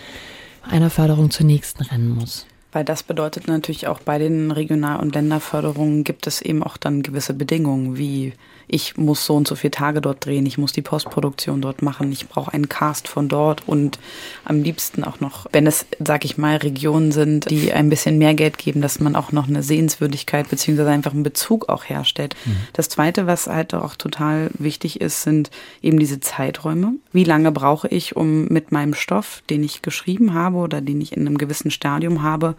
[0.62, 2.46] einer Förderung zur nächsten rennen muss.
[2.72, 7.02] Weil das bedeutet natürlich auch bei den Regional- und Länderförderungen gibt es eben auch dann
[7.02, 8.32] gewisse Bedingungen, wie
[8.68, 12.10] ich muss so und so viele Tage dort drehen, ich muss die Postproduktion dort machen,
[12.12, 13.98] ich brauche einen Cast von dort und
[14.44, 18.34] am liebsten auch noch, wenn es, sag ich mal, Regionen sind, die ein bisschen mehr
[18.34, 22.34] Geld geben, dass man auch noch eine Sehenswürdigkeit beziehungsweise einfach einen Bezug auch herstellt.
[22.44, 22.56] Mhm.
[22.72, 25.50] Das Zweite, was halt auch total wichtig ist, sind
[25.82, 26.94] eben diese Zeiträume.
[27.12, 31.16] Wie lange brauche ich, um mit meinem Stoff, den ich geschrieben habe oder den ich
[31.16, 32.54] in einem gewissen Stadium habe,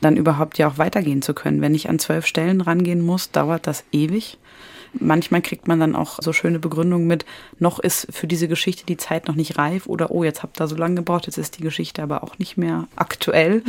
[0.00, 1.60] dann überhaupt ja auch weitergehen zu können.
[1.60, 4.38] Wenn ich an zwölf Stellen rangehen muss, dauert das ewig.
[5.00, 7.24] Manchmal kriegt man dann auch so schöne Begründungen mit,
[7.58, 10.66] noch ist für diese Geschichte die Zeit noch nicht reif oder oh, jetzt habt ihr
[10.66, 13.62] so lange gebraucht, jetzt ist die Geschichte aber auch nicht mehr aktuell.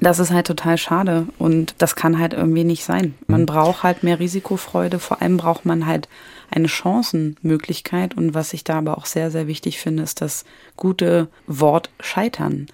[0.00, 3.14] Das ist halt total schade und das kann halt irgendwie nicht sein.
[3.26, 3.46] Man mhm.
[3.46, 6.08] braucht halt mehr Risikofreude, vor allem braucht man halt
[6.50, 10.44] eine Chancenmöglichkeit und was ich da aber auch sehr, sehr wichtig finde, ist das
[10.76, 12.66] gute Wort Scheitern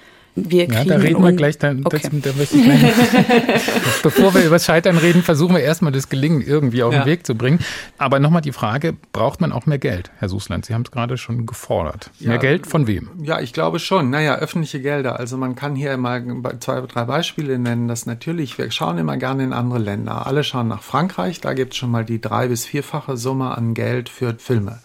[0.48, 0.88] wir kriegen.
[0.88, 2.00] Ja, da reden wir gleich, dann, okay.
[2.02, 2.82] das, da ich gleich
[4.02, 7.02] Bevor wir über das Scheitern reden, versuchen wir erstmal das Gelingen irgendwie auf ja.
[7.02, 7.60] den Weg zu bringen.
[7.98, 10.66] Aber nochmal die Frage, braucht man auch mehr Geld, Herr Susland?
[10.66, 12.10] Sie haben es gerade schon gefordert.
[12.18, 13.10] Ja, mehr Geld von wem?
[13.22, 14.10] Ja, ich glaube schon.
[14.10, 15.18] Naja, öffentliche Gelder.
[15.18, 16.22] Also man kann hier mal
[16.60, 17.88] zwei, drei Beispiele nennen.
[17.88, 20.26] Das natürlich, wir schauen immer gerne in andere Länder.
[20.26, 23.74] Alle schauen nach Frankreich, da gibt es schon mal die drei- bis vierfache Summe an
[23.74, 24.80] Geld für Filme.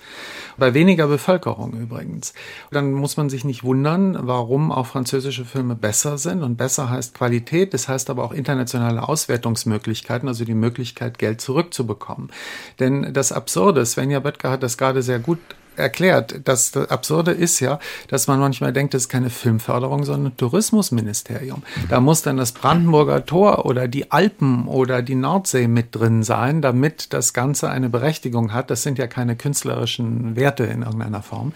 [0.58, 2.34] Bei weniger Bevölkerung übrigens.
[2.72, 6.44] Dann muss man sich nicht wundern, warum auch französische Filme besser sind.
[6.44, 12.32] Und besser heißt Qualität, das heißt aber auch internationale Auswertungsmöglichkeiten, also die Möglichkeit, Geld zurückzubekommen.
[12.80, 15.40] Denn das Absurde, Svenja Böttger hat das gerade sehr gut
[15.76, 16.42] erklärt.
[16.46, 21.64] Das, Absurde ist ja, dass man manchmal denkt, das ist keine Filmförderung, sondern Tourismusministerium.
[21.90, 26.62] Da muss dann das Brandenburger Tor oder die Alpen oder die Nordsee mit drin sein,
[26.62, 28.70] damit das Ganze eine Berechtigung hat.
[28.70, 31.54] Das sind ja keine künstlerischen Werte in irgendeiner Form.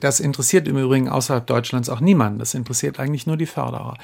[0.00, 2.38] Das interessiert im Übrigen außerhalb Deutschlands auch niemanden.
[2.38, 3.96] Das interessiert eigentlich nur die Förderer.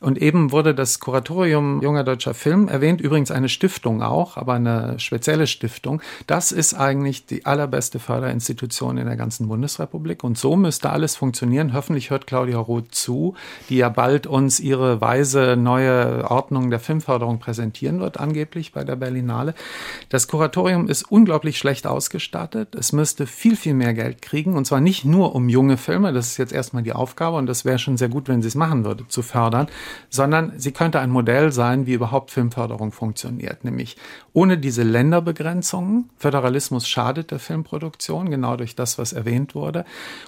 [0.00, 5.00] Und eben wurde das Kuratorium junger deutscher Film erwähnt, übrigens eine Stiftung auch, aber eine
[5.00, 6.00] spezielle Stiftung.
[6.28, 10.22] Das ist eigentlich die allerbeste Förderinstitution in der ganzen Bundesrepublik.
[10.22, 11.72] Und so müsste alles funktionieren.
[11.72, 13.34] Hoffentlich hört Claudia Roth zu,
[13.68, 18.96] die ja bald uns ihre weise neue Ordnung der Filmförderung präsentieren wird, angeblich bei der
[18.96, 19.54] Berlinale.
[20.08, 22.74] Das Kuratorium ist unglaublich schlecht ausgestattet.
[22.74, 24.54] Es müsste viel, viel mehr Geld kriegen.
[24.54, 27.64] Und zwar nicht nur um junge Filme, das ist jetzt erstmal die Aufgabe und das
[27.64, 29.68] wäre schon sehr gut, wenn sie es machen würde, zu fördern,
[30.10, 33.96] sondern sie könnte ein Modell sein, wie überhaupt Filmförderung funktioniert, nämlich
[34.32, 36.10] ohne diese Länderbegrenzungen.
[36.16, 39.84] Föderalismus schadet der Filmproduktion, genau durch das, was erwähnt wurde,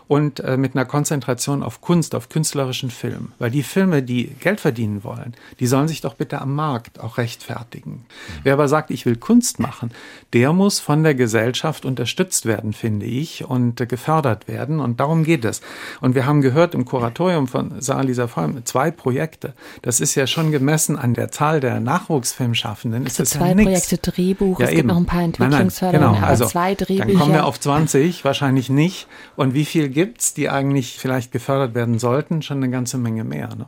[0.09, 3.33] und äh, mit einer Konzentration auf Kunst, auf künstlerischen Film.
[3.39, 7.19] Weil die Filme, die Geld verdienen wollen, die sollen sich doch bitte am Markt auch
[7.19, 7.91] rechtfertigen.
[7.91, 8.41] Mhm.
[8.43, 9.91] Wer aber sagt, ich will Kunst machen,
[10.33, 14.81] der muss von der Gesellschaft unterstützt werden, finde ich, und äh, gefördert werden.
[14.81, 15.61] Und darum geht es.
[16.01, 19.55] Und wir haben gehört im Kuratorium von Saar Lisa Vollm zwei Projekte.
[19.83, 23.05] Das ist ja schon gemessen an der Zahl der Nachwuchsfilmschaffenden.
[23.05, 24.79] Also ist zwei ja Projekte Drehbuch, ja, es eben.
[24.79, 26.27] gibt noch ein paar Entwicklungsförderungen, genau.
[26.27, 27.07] also, zwei Drehbücher.
[27.07, 29.07] Dann kommen wir auf 20, wahrscheinlich nicht.
[29.37, 32.43] Und wie viel gibt's, die eigentlich vielleicht gefördert werden sollten?
[32.43, 33.49] Schon eine ganze Menge mehr.
[33.57, 33.67] Ne?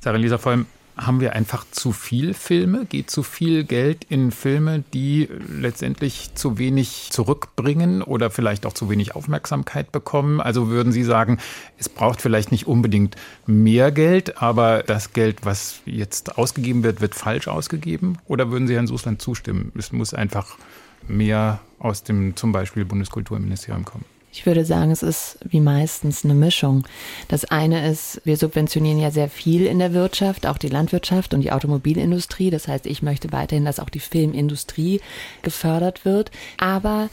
[0.00, 0.66] Sarah Lisa, vor allem
[1.00, 2.84] Haben wir einfach zu viel Filme?
[2.84, 8.90] Geht zu viel Geld in Filme, die letztendlich zu wenig zurückbringen oder vielleicht auch zu
[8.90, 10.40] wenig Aufmerksamkeit bekommen?
[10.40, 11.38] Also würden Sie sagen,
[11.78, 13.14] es braucht vielleicht nicht unbedingt
[13.46, 18.18] mehr Geld, aber das Geld, was jetzt ausgegeben wird, wird falsch ausgegeben?
[18.26, 19.70] Oder würden Sie Herrn Susland zustimmen?
[19.78, 20.58] Es muss einfach
[21.06, 24.04] mehr aus dem zum Beispiel Bundeskulturministerium kommen?
[24.30, 26.84] Ich würde sagen, es ist wie meistens eine Mischung.
[27.28, 31.40] Das eine ist, wir subventionieren ja sehr viel in der Wirtschaft, auch die Landwirtschaft und
[31.40, 32.50] die Automobilindustrie.
[32.50, 35.00] Das heißt, ich möchte weiterhin, dass auch die Filmindustrie
[35.42, 36.30] gefördert wird.
[36.58, 37.08] Aber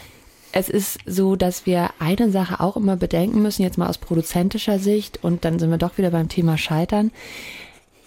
[0.51, 4.79] es ist so, dass wir eine Sache auch immer bedenken müssen, jetzt mal aus produzentischer
[4.79, 7.11] Sicht, und dann sind wir doch wieder beim Thema Scheitern.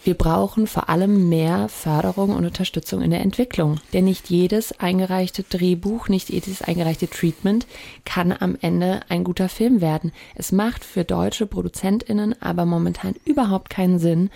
[0.05, 3.81] Wir brauchen vor allem mehr Förderung und Unterstützung in der Entwicklung.
[3.93, 7.67] Denn nicht jedes eingereichte Drehbuch, nicht jedes eingereichte Treatment
[8.05, 10.13] kann am Ende ein guter Film werden.
[10.35, 14.31] Es macht für deutsche ProduzentInnen aber momentan überhaupt keinen Sinn,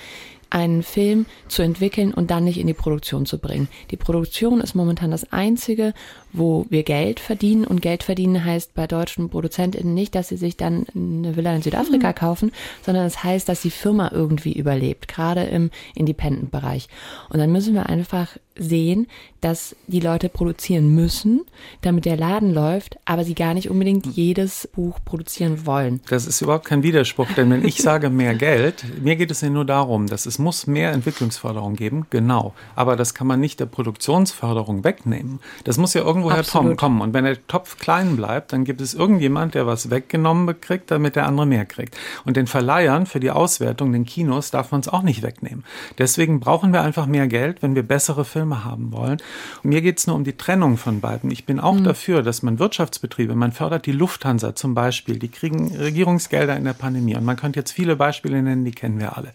[0.52, 3.68] einen Film zu entwickeln und dann nicht in die Produktion zu bringen.
[3.90, 5.94] Die Produktion ist momentan das einzige,
[6.32, 7.64] wo wir Geld verdienen.
[7.64, 11.62] Und Geld verdienen heißt bei deutschen ProduzentInnen nicht, dass sie sich dann eine Villa in
[11.62, 12.14] Südafrika mhm.
[12.14, 12.52] kaufen,
[12.84, 16.88] sondern es das heißt, dass die Firma irgendwie überlebt, gerade im Independent-Bereich.
[17.30, 19.06] Und dann müssen wir einfach sehen,
[19.42, 21.42] dass die Leute produzieren müssen,
[21.80, 26.00] damit der Laden läuft, aber sie gar nicht unbedingt jedes Buch produzieren wollen.
[26.08, 29.50] Das ist überhaupt kein Widerspruch, denn wenn ich sage mehr Geld, mir geht es ja
[29.50, 32.54] nur darum, dass es muss mehr Entwicklungsförderung geben, genau.
[32.76, 35.40] Aber das kann man nicht der Produktionsförderung wegnehmen.
[35.64, 37.00] Das muss ja irgendwoher kommen.
[37.00, 41.16] Und wenn der Topf klein bleibt, dann gibt es irgendjemand, der was weggenommen kriegt, damit
[41.16, 41.96] der andere mehr kriegt.
[42.24, 45.64] Und den Verleihern für die Auswertung, den Kinos, darf man es auch nicht wegnehmen.
[45.98, 49.18] Deswegen brauchen wir einfach mehr Geld, wenn wir bessere Filme haben wollen.
[49.62, 51.30] Und mir geht es nur um die Trennung von beiden.
[51.30, 51.84] Ich bin auch mhm.
[51.84, 56.72] dafür, dass man Wirtschaftsbetriebe, man fördert die Lufthansa zum Beispiel, die kriegen Regierungsgelder in der
[56.72, 57.16] Pandemie.
[57.16, 59.32] Und man könnte jetzt viele Beispiele nennen, die kennen wir alle.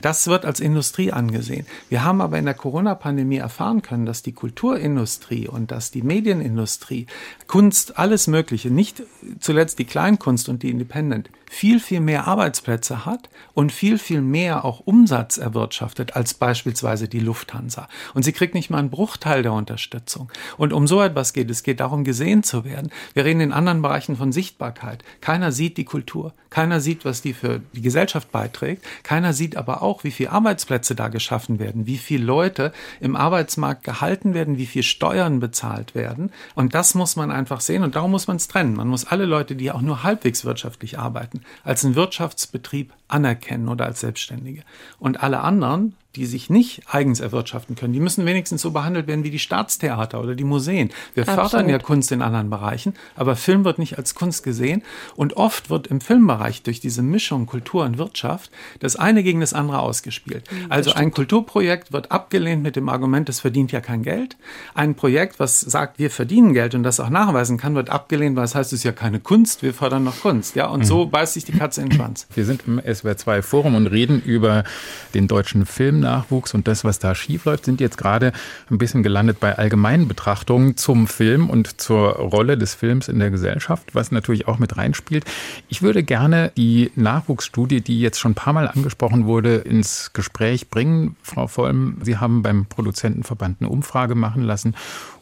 [0.00, 1.66] Das wird als Industrie angesehen.
[1.88, 7.06] Wir haben aber in der Corona-Pandemie erfahren können, dass die Kulturindustrie und dass die Medienindustrie,
[7.46, 9.02] Kunst, alles Mögliche, nicht
[9.40, 14.64] zuletzt die Kleinkunst und die Independent, viel, viel mehr Arbeitsplätze hat und viel, viel mehr
[14.64, 17.88] auch Umsatz erwirtschaftet als beispielsweise die Lufthansa.
[18.14, 20.30] Und sie kriegt nicht mal einen Bruchteil der Unterstützung.
[20.56, 21.62] Und um so etwas geht es.
[21.62, 22.90] geht darum, gesehen zu werden.
[23.14, 25.04] Wir reden in anderen Bereichen von Sichtbarkeit.
[25.20, 26.32] Keiner sieht die Kultur.
[26.50, 28.84] Keiner sieht, was die für die Gesellschaft beiträgt.
[29.02, 33.84] Keiner sieht aber auch, wie viele Arbeitsplätze da geschaffen werden, wie viele Leute im Arbeitsmarkt
[33.84, 36.30] gehalten werden, wie viel Steuern bezahlt werden.
[36.54, 37.82] Und das muss man einfach sehen.
[37.82, 38.74] Und darum muss man es trennen.
[38.74, 43.86] Man muss alle Leute, die auch nur halbwegs wirtschaftlich arbeiten, als einen Wirtschaftsbetrieb anerkennen oder
[43.86, 44.62] als Selbstständige.
[44.98, 49.24] Und alle anderen die sich nicht eigens erwirtschaften können, die müssen wenigstens so behandelt werden
[49.24, 50.90] wie die Staatstheater oder die Museen.
[51.14, 51.50] Wir Absolut.
[51.50, 54.82] fördern ja Kunst in anderen Bereichen, aber Film wird nicht als Kunst gesehen.
[55.16, 59.52] Und oft wird im Filmbereich durch diese Mischung Kultur und Wirtschaft das eine gegen das
[59.52, 60.50] andere ausgespielt.
[60.50, 64.36] Mhm, also ein Kulturprojekt wird abgelehnt mit dem Argument, es verdient ja kein Geld.
[64.74, 68.44] Ein Projekt, was sagt, wir verdienen Geld und das auch nachweisen kann, wird abgelehnt, weil
[68.44, 70.56] es heißt, es ist ja keine Kunst, wir fördern noch Kunst.
[70.56, 70.84] Ja, und mhm.
[70.84, 72.26] so beißt sich die Katze in den Schwanz.
[72.34, 74.64] Wir sind im SWR 2 Forum und reden über
[75.12, 78.32] den deutschen Film Nachwuchs und das, was da schiefläuft, sind jetzt gerade
[78.70, 83.30] ein bisschen gelandet bei allgemeinen Betrachtungen zum Film und zur Rolle des Films in der
[83.30, 85.24] Gesellschaft, was natürlich auch mit reinspielt.
[85.68, 90.70] Ich würde gerne die Nachwuchsstudie, die jetzt schon ein paar Mal angesprochen wurde, ins Gespräch
[90.70, 91.16] bringen.
[91.22, 94.74] Frau Vollm, Sie haben beim Produzentenverband eine Umfrage machen lassen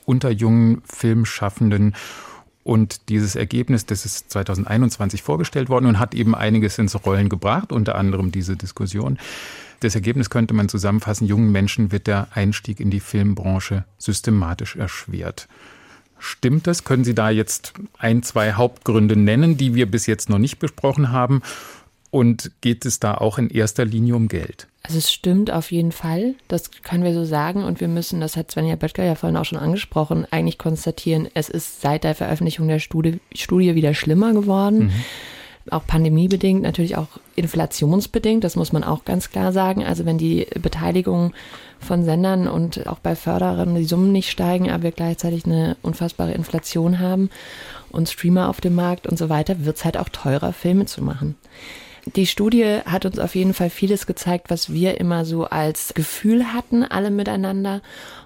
[0.07, 1.95] unter jungen Filmschaffenden.
[2.65, 7.71] Und dieses Ergebnis, das ist 2021 vorgestellt worden und hat eben einiges ins Rollen gebracht,
[7.71, 9.19] unter anderem diese Diskussion.
[9.81, 15.49] Das Ergebnis könnte man zusammenfassen, jungen Menschen wird der Einstieg in die Filmbranche systematisch erschwert.
[16.19, 16.85] Stimmt das?
[16.85, 21.13] Können Sie da jetzt ein, zwei Hauptgründe nennen, die wir bis jetzt noch nicht besprochen
[21.13, 21.43] haben?
[22.11, 24.69] Und geht es da auch in erster Linie um Geld?
[24.83, 28.37] Also es stimmt auf jeden Fall, das können wir so sagen und wir müssen, das
[28.37, 32.69] hat Svenja Böttger ja vorhin auch schon angesprochen, eigentlich konstatieren, es ist seit der Veröffentlichung
[32.69, 34.87] der Studie, Studie wieder schlimmer geworden.
[34.87, 34.93] Mhm
[35.71, 39.85] auch pandemiebedingt, natürlich auch inflationsbedingt, das muss man auch ganz klar sagen.
[39.85, 41.33] Also wenn die Beteiligung
[41.81, 46.33] von Sendern und auch bei Förderern die Summen nicht steigen, aber wir gleichzeitig eine unfassbare
[46.33, 47.31] Inflation haben
[47.91, 51.03] und Streamer auf dem Markt und so weiter, wird es halt auch teurer, Filme zu
[51.03, 51.37] machen.
[52.15, 56.53] Die Studie hat uns auf jeden Fall vieles gezeigt, was wir immer so als Gefühl
[56.53, 57.83] hatten, alle miteinander.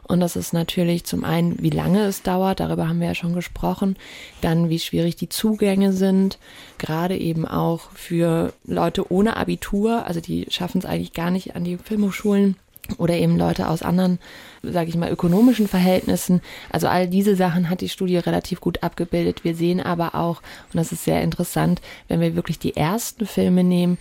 [0.07, 3.33] Und das ist natürlich zum einen, wie lange es dauert, darüber haben wir ja schon
[3.33, 3.97] gesprochen,
[4.43, 6.38] dann wie schwierig die Zugänge sind,
[6.77, 11.64] gerade eben auch für Leute ohne Abitur, also die schaffen es eigentlich gar nicht an
[11.64, 12.57] die Filmhochschulen
[12.98, 14.18] oder eben Leute aus anderen,
[14.62, 16.40] sage ich mal, ökonomischen Verhältnissen.
[16.70, 19.44] Also all diese Sachen hat die Studie relativ gut abgebildet.
[19.44, 23.64] Wir sehen aber auch, und das ist sehr interessant, wenn wir wirklich die ersten Filme
[23.64, 23.98] nehmen,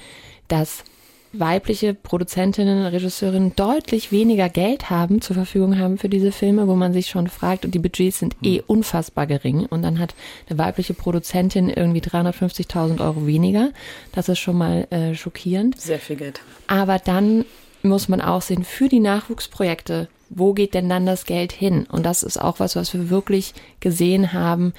[0.47, 0.83] dass
[1.31, 6.93] weibliche Produzentinnen, Regisseurinnen deutlich weniger Geld haben, zur Verfügung haben für diese Filme, wo man
[6.93, 9.65] sich schon fragt, und die Budgets sind eh unfassbar gering.
[9.65, 10.15] Und dann hat
[10.49, 13.69] eine weibliche Produzentin irgendwie 350.000 Euro weniger.
[14.11, 15.79] Das ist schon mal äh, schockierend.
[15.79, 16.41] Sehr viel Geld.
[16.67, 17.45] Aber dann
[17.83, 21.85] muss man auch sehen, für die Nachwuchsprojekte, wo geht denn dann das Geld hin?
[21.89, 24.73] Und das ist auch was, was wir wirklich gesehen haben.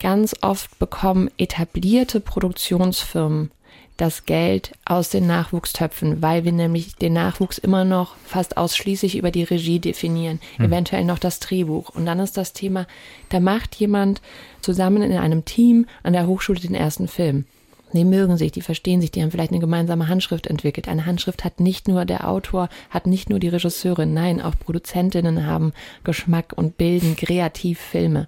[0.00, 3.50] Ganz oft bekommen etablierte Produktionsfirmen
[3.96, 9.30] das Geld aus den Nachwuchstöpfen, weil wir nämlich den Nachwuchs immer noch fast ausschließlich über
[9.30, 10.66] die Regie definieren, hm.
[10.66, 11.90] eventuell noch das Drehbuch.
[11.90, 12.86] Und dann ist das Thema,
[13.28, 14.20] da macht jemand
[14.60, 17.44] zusammen in einem Team an der Hochschule den ersten Film.
[17.94, 20.88] Die mögen sich, die verstehen sich, die haben vielleicht eine gemeinsame Handschrift entwickelt.
[20.88, 25.46] Eine Handschrift hat nicht nur der Autor, hat nicht nur die Regisseurin, nein, auch Produzentinnen
[25.46, 28.26] haben Geschmack und bilden kreativ Filme.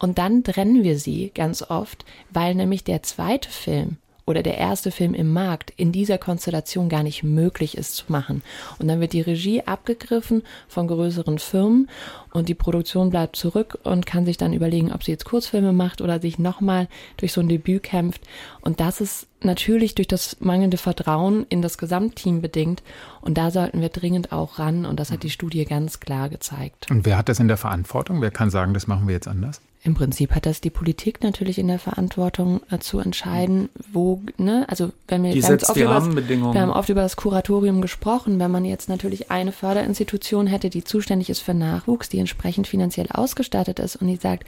[0.00, 4.90] Und dann trennen wir sie ganz oft, weil nämlich der zweite Film oder der erste
[4.90, 8.42] Film im Markt in dieser Konstellation gar nicht möglich ist zu machen.
[8.78, 11.88] Und dann wird die Regie abgegriffen von größeren Firmen
[12.32, 16.00] und die Produktion bleibt zurück und kann sich dann überlegen, ob sie jetzt Kurzfilme macht
[16.00, 18.22] oder sich nochmal durch so ein Debüt kämpft.
[18.60, 22.82] Und das ist natürlich durch das mangelnde Vertrauen in das Gesamtteam bedingt.
[23.20, 24.86] Und da sollten wir dringend auch ran.
[24.86, 26.90] Und das hat die Studie ganz klar gezeigt.
[26.90, 28.20] Und wer hat das in der Verantwortung?
[28.20, 29.60] Wer kann sagen, das machen wir jetzt anders?
[29.86, 34.64] Im Prinzip hat das die Politik natürlich in der Verantwortung äh, zu entscheiden, wo, ne,
[34.66, 37.82] also wenn wir, die wir, setzt oft die das, wir haben oft über das Kuratorium
[37.82, 42.66] gesprochen, wenn man jetzt natürlich eine Förderinstitution hätte, die zuständig ist für Nachwuchs, die entsprechend
[42.66, 44.44] finanziell ausgestattet ist und die sagt,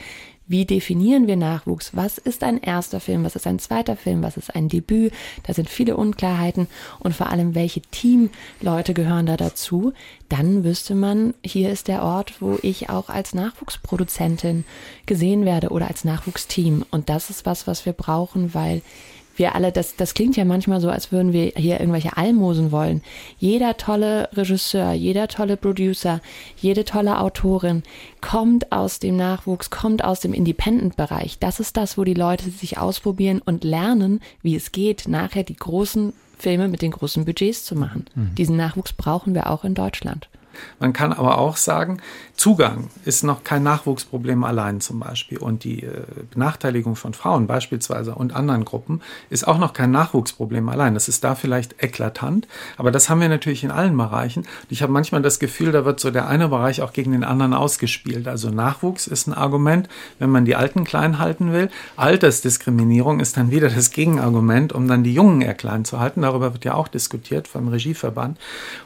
[0.48, 1.96] wie definieren wir Nachwuchs?
[1.96, 3.24] Was ist ein erster Film?
[3.24, 4.22] Was ist ein zweiter Film?
[4.22, 5.12] Was ist ein Debüt?
[5.42, 6.68] Da sind viele Unklarheiten
[7.00, 9.92] und vor allem, welche Teamleute gehören da dazu?
[10.28, 14.64] Dann wüsste man, hier ist der Ort, wo ich auch als Nachwuchsproduzentin
[15.06, 16.84] gesehen werde oder als Nachwuchsteam.
[16.90, 18.82] Und das ist was, was wir brauchen, weil
[19.38, 23.02] wir alle, das, das klingt ja manchmal so, als würden wir hier irgendwelche Almosen wollen.
[23.38, 26.20] Jeder tolle Regisseur, jeder tolle Producer,
[26.56, 27.82] jede tolle Autorin
[28.20, 31.38] kommt aus dem Nachwuchs, kommt aus dem Independent-Bereich.
[31.38, 35.56] Das ist das, wo die Leute sich ausprobieren und lernen, wie es geht, nachher die
[35.56, 38.06] großen Filme mit den großen Budgets zu machen.
[38.14, 38.34] Mhm.
[38.34, 40.28] Diesen Nachwuchs brauchen wir auch in Deutschland.
[40.78, 41.98] Man kann aber auch sagen,
[42.36, 45.38] Zugang ist noch kein Nachwuchsproblem allein zum Beispiel.
[45.38, 50.68] Und die äh, Benachteiligung von Frauen beispielsweise und anderen Gruppen ist auch noch kein Nachwuchsproblem
[50.68, 50.94] allein.
[50.94, 52.46] Das ist da vielleicht eklatant,
[52.76, 54.40] aber das haben wir natürlich in allen Bereichen.
[54.40, 57.24] Und ich habe manchmal das Gefühl, da wird so der eine Bereich auch gegen den
[57.24, 58.28] anderen ausgespielt.
[58.28, 61.70] Also Nachwuchs ist ein Argument, wenn man die Alten klein halten will.
[61.96, 66.22] Altersdiskriminierung ist dann wieder das Gegenargument, um dann die Jungen eher klein zu halten.
[66.22, 68.38] Darüber wird ja auch diskutiert vom Regieverband.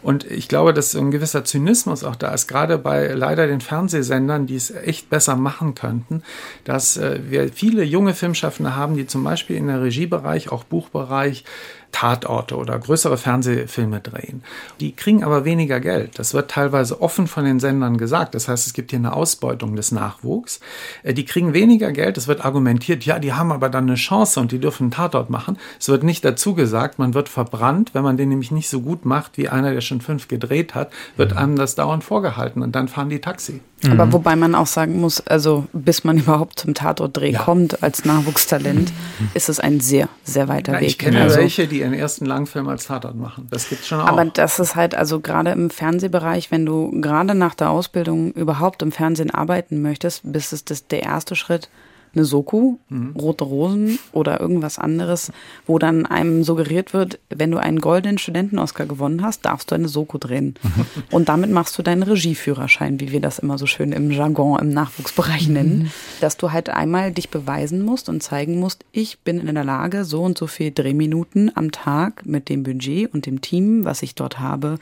[0.03, 3.61] Und ich glaube, dass ein gewisser Zynismus Zynismus auch da ist, gerade bei leider den
[3.61, 6.23] Fernsehsendern, die es echt besser machen könnten,
[6.65, 11.45] dass äh, wir viele junge Filmschaffende haben, die zum Beispiel in der Regiebereich, auch Buchbereich,
[11.93, 14.43] Tatorte oder größere Fernsehfilme drehen.
[14.81, 16.19] Die kriegen aber weniger Geld.
[16.19, 18.35] Das wird teilweise offen von den Sendern gesagt.
[18.35, 20.61] Das heißt, es gibt hier eine Ausbeutung des Nachwuchs.
[21.03, 22.17] Äh, die kriegen weniger Geld.
[22.19, 25.31] Es wird argumentiert, ja, die haben aber dann eine Chance und die dürfen einen Tatort
[25.31, 25.59] machen.
[25.79, 29.05] Es wird nicht dazu gesagt, man wird verbrannt, wenn man den nämlich nicht so gut
[29.05, 31.39] macht wie einer, der schon fünf gedreht hat, wird mhm.
[31.39, 33.61] einem das dauernd vorgehalten und dann fahren die Taxi.
[33.89, 34.13] Aber mhm.
[34.13, 37.43] wobei man auch sagen muss, also bis man überhaupt zum Tatortdreh ja.
[37.43, 39.29] kommt als Nachwuchstalent, mhm.
[39.33, 40.89] ist es ein sehr, sehr weiter ja, Weg.
[40.89, 43.49] Ich kenne also, welche, die ihren ersten Langfilm als Tatort machen.
[43.51, 44.07] Das gibt's schon auch.
[44.07, 48.83] Aber das ist halt, also gerade im Fernsehbereich, wenn du gerade nach der Ausbildung überhaupt
[48.83, 51.69] im Fernsehen arbeiten möchtest, bist es das der erste Schritt,
[52.15, 53.15] eine Soku, mhm.
[53.17, 55.33] Rote Rosen oder irgendwas anderes,
[55.67, 59.89] wo dann einem suggeriert wird, wenn du einen goldenen Studenten-Oscar gewonnen hast, darfst du eine
[59.89, 60.55] Soku drehen.
[61.11, 64.71] Und damit machst du deinen Regieführerschein, wie wir das immer so schön im Jargon im
[64.71, 65.91] Nachwuchsbereich nennen, mhm.
[66.21, 70.05] dass du halt einmal dich beweisen musst und zeigen musst, ich bin in der Lage,
[70.05, 74.15] so und so viel Drehminuten am Tag mit dem Budget und dem Team, was ich
[74.15, 74.79] dort habe,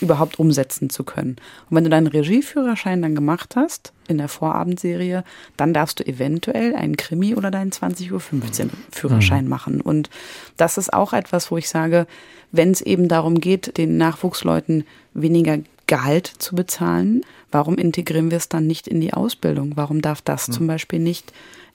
[0.00, 1.36] überhaupt umsetzen zu können.
[1.68, 5.24] Und wenn du deinen Regieführerschein dann gemacht hast, in der Vorabendserie,
[5.56, 9.50] dann darfst du eventuell einen Krimi oder deinen 20.15 Uhr Führerschein mhm.
[9.50, 9.80] machen.
[9.80, 10.10] Und
[10.56, 12.06] das ist auch etwas, wo ich sage,
[12.52, 18.48] wenn es eben darum geht, den Nachwuchsleuten weniger Gehalt zu bezahlen, warum integrieren wir es
[18.48, 19.72] dann nicht in die Ausbildung?
[19.74, 20.52] Warum darf das mhm.
[20.52, 21.32] zum Beispiel nicht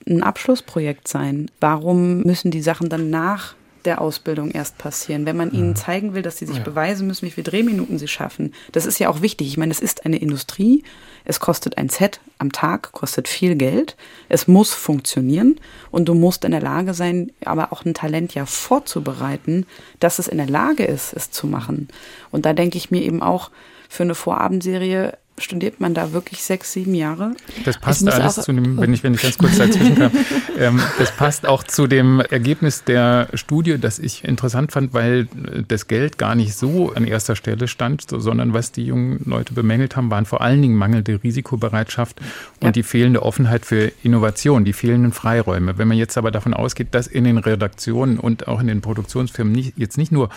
[0.08, 1.52] ein Abschlussprojekt sein?
[1.60, 5.26] Warum müssen die Sachen dann nach der Ausbildung erst passieren.
[5.26, 6.64] Wenn man ihnen zeigen will, dass sie sich ja.
[6.64, 9.48] beweisen müssen, wie viele Drehminuten sie schaffen, das ist ja auch wichtig.
[9.48, 10.84] Ich meine, es ist eine Industrie.
[11.26, 13.96] Es kostet ein Set am Tag, kostet viel Geld.
[14.30, 15.60] Es muss funktionieren
[15.92, 19.66] und du musst in der Lage sein, aber auch ein Talent ja vorzubereiten,
[20.00, 21.90] dass es in der Lage ist, es zu machen.
[22.32, 23.52] Und da denke ich mir eben auch,
[23.90, 27.36] für eine Vorabendserie studiert man da wirklich sechs, sieben Jahre?
[27.66, 30.12] Das passt alles zu dem, wenn ich, wenn ich ganz kurz dazwischen kann,
[30.60, 35.28] ähm, das passt auch zu dem Ergebnis der Studie, das ich interessant fand, weil
[35.68, 39.96] das Geld gar nicht so an erster Stelle stand, sondern was die jungen Leute bemängelt
[39.96, 42.20] haben, waren vor allen Dingen mangelnde Risikobereitschaft
[42.60, 42.72] und ja.
[42.72, 45.78] die fehlende Offenheit für Innovation, die fehlenden Freiräume.
[45.78, 49.54] Wenn man jetzt aber davon ausgeht, dass in den Redaktionen und auch in den Produktionsfirmen
[49.54, 50.30] nicht, jetzt nicht nur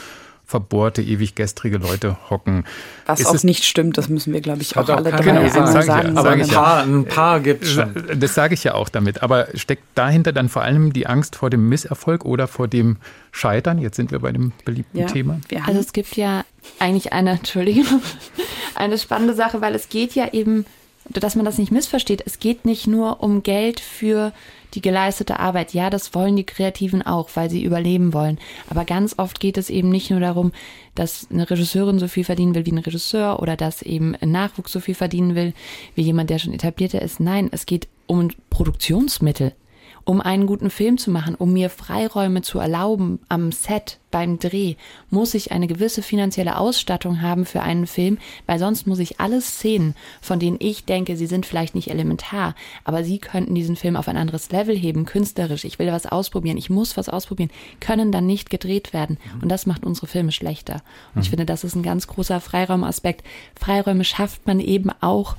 [0.45, 2.65] verbohrte, ewig gestrige Leute hocken.
[3.07, 5.83] Was ist auch nicht stimmt, das müssen wir, glaube ich, auch alle drei genau, sagen.
[5.83, 6.19] sagen.
[6.19, 7.95] Aber ein paar, ein paar gibt es schon.
[8.17, 9.23] Das sage ich ja auch damit.
[9.23, 12.99] Aber steckt dahinter dann vor allem die Angst vor dem Misserfolg oder vor dem
[13.31, 13.79] Scheitern?
[13.79, 15.41] Jetzt sind wir bei dem beliebten ja, Thema.
[15.67, 16.45] Also es gibt ja
[16.79, 18.03] eigentlich eine, Entschuldigung,
[18.75, 20.67] eine spannende Sache, weil es geht ja eben,
[21.09, 24.33] dass man das nicht missversteht, es geht nicht nur um Geld für
[24.75, 25.75] die geleistete Arbeit.
[25.75, 28.39] Ja, das wollen die Kreativen auch, weil sie überleben wollen.
[28.69, 30.53] Aber ganz oft geht es eben nicht nur darum,
[30.95, 34.73] dass eine Regisseurin so viel verdienen will wie ein Regisseur oder dass eben ein Nachwuchs
[34.73, 35.55] so viel verdienen will
[35.95, 37.21] wie jemand, der schon etablierter ist.
[37.21, 39.53] Nein, es geht um Produktionsmittel
[40.05, 44.77] um einen guten Film zu machen, um mir Freiräume zu erlauben am Set, beim Dreh,
[45.11, 49.41] muss ich eine gewisse finanzielle Ausstattung haben für einen Film, weil sonst muss ich alle
[49.41, 52.55] Szenen, von denen ich denke, sie sind vielleicht nicht elementar,
[52.85, 56.57] aber sie könnten diesen Film auf ein anderes Level heben, künstlerisch, ich will was ausprobieren,
[56.57, 57.51] ich muss was ausprobieren,
[57.81, 59.19] können dann nicht gedreht werden.
[59.41, 60.83] Und das macht unsere Filme schlechter.
[61.15, 61.31] Und ich mhm.
[61.31, 63.25] finde, das ist ein ganz großer Freiraumaspekt.
[63.59, 65.37] Freiräume schafft man eben auch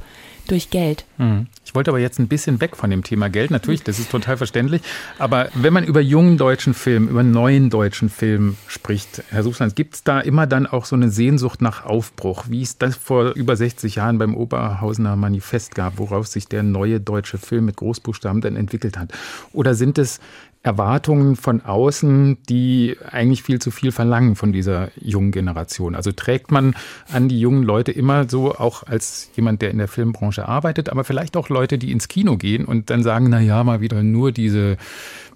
[0.48, 1.06] durch Geld.
[1.18, 1.48] Mhm.
[1.66, 3.52] Ich wollte aber jetzt ein bisschen weg von dem Thema Geld.
[3.52, 4.82] Natürlich, das ist total verständlich.
[5.18, 9.96] Aber wenn man über jungen deutschen Film, über neuen deutschen Film spricht, Herr Suchsland, gibt
[9.96, 13.56] es da immer dann auch so eine Sehnsucht nach Aufbruch, wie es das vor über
[13.56, 18.56] 60 Jahren beim Oberhausener Manifest gab, worauf sich der neue deutsche Film mit Großbuchstaben dann
[18.56, 19.12] entwickelt hat?
[19.52, 20.20] Oder sind es
[20.64, 25.94] Erwartungen von außen, die eigentlich viel zu viel verlangen von dieser jungen Generation.
[25.94, 26.74] Also trägt man
[27.12, 31.04] an die jungen Leute immer so, auch als jemand, der in der Filmbranche arbeitet, aber
[31.04, 34.32] vielleicht auch Leute, die ins Kino gehen und dann sagen, na ja, mal wieder nur
[34.32, 34.78] diese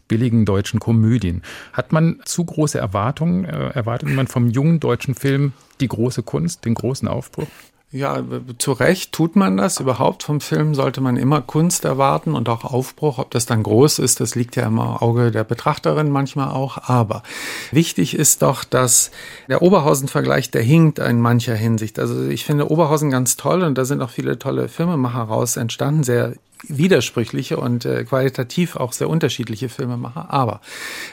[0.07, 1.41] billigen deutschen Komödien.
[1.73, 3.45] Hat man zu große Erwartungen?
[3.45, 7.47] Äh, erwartet man vom jungen deutschen Film die große Kunst, den großen Aufbruch?
[7.89, 8.21] Ja,
[8.57, 9.79] zu Recht tut man das.
[9.79, 13.17] Überhaupt vom Film sollte man immer Kunst erwarten und auch Aufbruch.
[13.17, 16.89] Ob das dann groß ist, das liegt ja im Auge der Betrachterin manchmal auch.
[16.89, 17.23] Aber
[17.71, 19.11] wichtig ist doch, dass
[19.47, 21.97] der Oberhausen-Vergleich, der hinkt in mancher Hinsicht.
[21.97, 26.03] Also ich finde Oberhausen ganz toll und da sind auch viele tolle Filmemacher raus entstanden,
[26.03, 26.33] sehr
[26.63, 30.31] widersprüchliche und äh, qualitativ auch sehr unterschiedliche Filmemacher.
[30.31, 30.61] Aber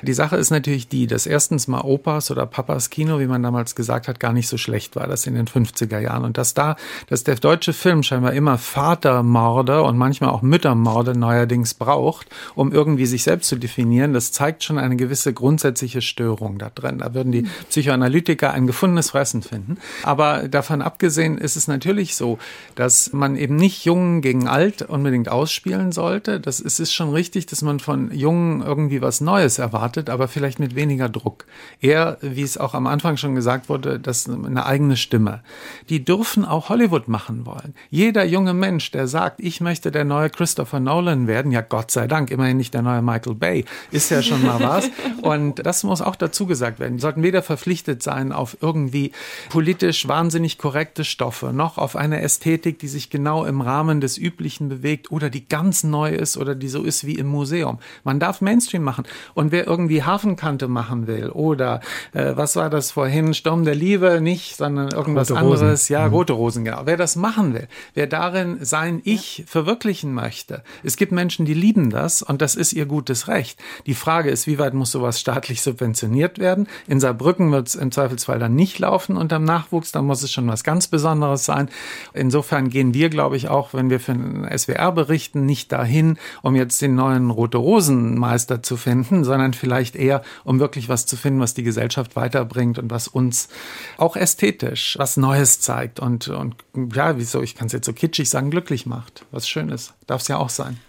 [0.02, 3.74] die Sache ist natürlich die, dass erstens mal Opas oder Papas Kino, wie man damals
[3.74, 6.24] gesagt hat, gar nicht so schlecht war, das in den 50er Jahren.
[6.24, 6.76] Und dass da,
[7.08, 13.06] dass der deutsche Film scheinbar immer Vatermorde und manchmal auch Müttermorde neuerdings braucht, um irgendwie
[13.06, 16.98] sich selbst zu definieren, das zeigt schon eine gewisse grundsätzliche Störung da drin.
[16.98, 19.78] Da würden die Psychoanalytiker ein gefundenes Fressen finden.
[20.02, 22.38] Aber davon abgesehen ist es natürlich so,
[22.74, 26.38] dass man eben nicht jung gegen alt unbedingt ausspielen sollte.
[26.38, 30.60] Das ist, ist schon richtig, dass man von Jungen irgendwie was Neues erwartet, aber vielleicht
[30.60, 31.44] mit weniger Druck.
[31.80, 35.42] Eher, wie es auch am Anfang schon gesagt wurde, das eine eigene Stimme.
[35.88, 37.74] Die dürfen auch Hollywood machen wollen.
[37.90, 42.06] Jeder junge Mensch, der sagt, ich möchte der neue Christopher Nolan werden, ja Gott sei
[42.06, 44.90] Dank, immerhin nicht der neue Michael Bay, ist ja schon mal was.
[45.22, 46.96] Und das muss auch dazu gesagt werden.
[46.96, 49.10] Die sollten weder verpflichtet sein auf irgendwie
[49.50, 54.68] politisch wahnsinnig korrekte Stoffe, noch auf eine Ästhetik, die sich genau im Rahmen des Üblichen
[54.68, 57.78] bewegt oder oder die ganz neu ist oder die so ist wie im Museum.
[58.04, 59.04] Man darf Mainstream machen.
[59.32, 61.80] Und wer irgendwie Hafenkante machen will oder
[62.12, 66.14] äh, was war das vorhin, Sturm der Liebe, nicht, sondern irgendwas anderes, ja, mhm.
[66.14, 66.82] rote Rosen, genau.
[66.84, 70.62] Wer das machen will, wer darin sein Ich verwirklichen möchte.
[70.82, 73.58] Es gibt Menschen, die lieben das und das ist ihr gutes Recht.
[73.86, 76.68] Die Frage ist, wie weit muss sowas staatlich subventioniert werden?
[76.86, 80.46] In Saarbrücken wird es im Zweifelsfall dann nicht laufen unterm Nachwuchs, da muss es schon
[80.48, 81.70] was ganz Besonderes sein.
[82.12, 86.18] Insofern gehen wir, glaube ich, auch, wenn wir für einen SWR berichten, richten nicht dahin,
[86.42, 91.06] um jetzt den neuen Rote Rosen Meister zu finden, sondern vielleicht eher, um wirklich was
[91.06, 93.48] zu finden, was die Gesellschaft weiterbringt und was uns
[93.96, 96.56] auch ästhetisch was Neues zeigt und, und
[96.94, 99.24] ja, wieso, ich kann es jetzt so kitschig sagen, glücklich macht.
[99.30, 99.92] Was Schönes.
[100.08, 100.80] Darf es ja auch sein.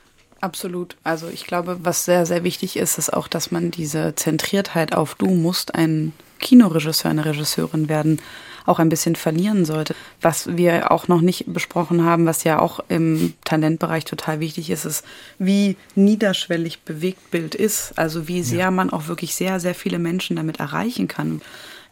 [0.41, 0.97] Absolut.
[1.03, 5.15] Also ich glaube, was sehr, sehr wichtig ist, ist auch, dass man diese Zentriertheit auf
[5.15, 8.19] du musst ein Kinoregisseur, eine Regisseurin werden,
[8.65, 9.95] auch ein bisschen verlieren sollte.
[10.21, 14.85] Was wir auch noch nicht besprochen haben, was ja auch im Talentbereich total wichtig ist,
[14.85, 15.05] ist,
[15.37, 17.97] wie niederschwellig Bewegtbild ist.
[17.97, 18.71] Also wie sehr ja.
[18.71, 21.41] man auch wirklich sehr, sehr viele Menschen damit erreichen kann.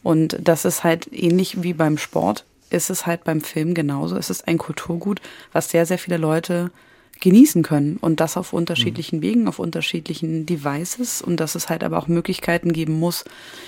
[0.01, 4.17] Und das ist halt ähnlich wie beim Sport, ist es halt beim Film genauso.
[4.17, 5.21] Es ist ein Kulturgut,
[5.53, 6.71] was sehr, sehr viele Leute
[7.23, 9.21] genießen können und das auf unterschiedlichen mhm.
[9.21, 13.23] Wegen, auf unterschiedlichen Devices und dass es halt aber auch Möglichkeiten geben muss,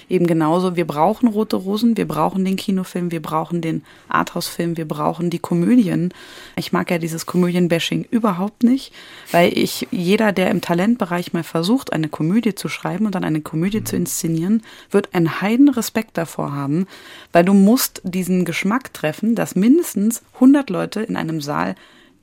[0.10, 4.86] eben genauso, wir brauchen Rote Rosen, wir brauchen den Kinofilm, wir brauchen den Arthouse-Film, wir
[4.86, 6.14] brauchen die Komödien.
[6.58, 8.92] Ich mag ja dieses Komödien-Bashing überhaupt nicht,
[9.32, 13.40] weil ich, jeder, der im Talentbereich mal versucht, eine Komödie zu schreiben und dann eine
[13.40, 13.86] Komödie mhm.
[13.86, 16.88] zu inszenieren, wird einen heiden Respekt davor haben,
[17.32, 21.76] weil du musst diesen Geschmack treffen, dass mindestens 100 Leute in einem Saal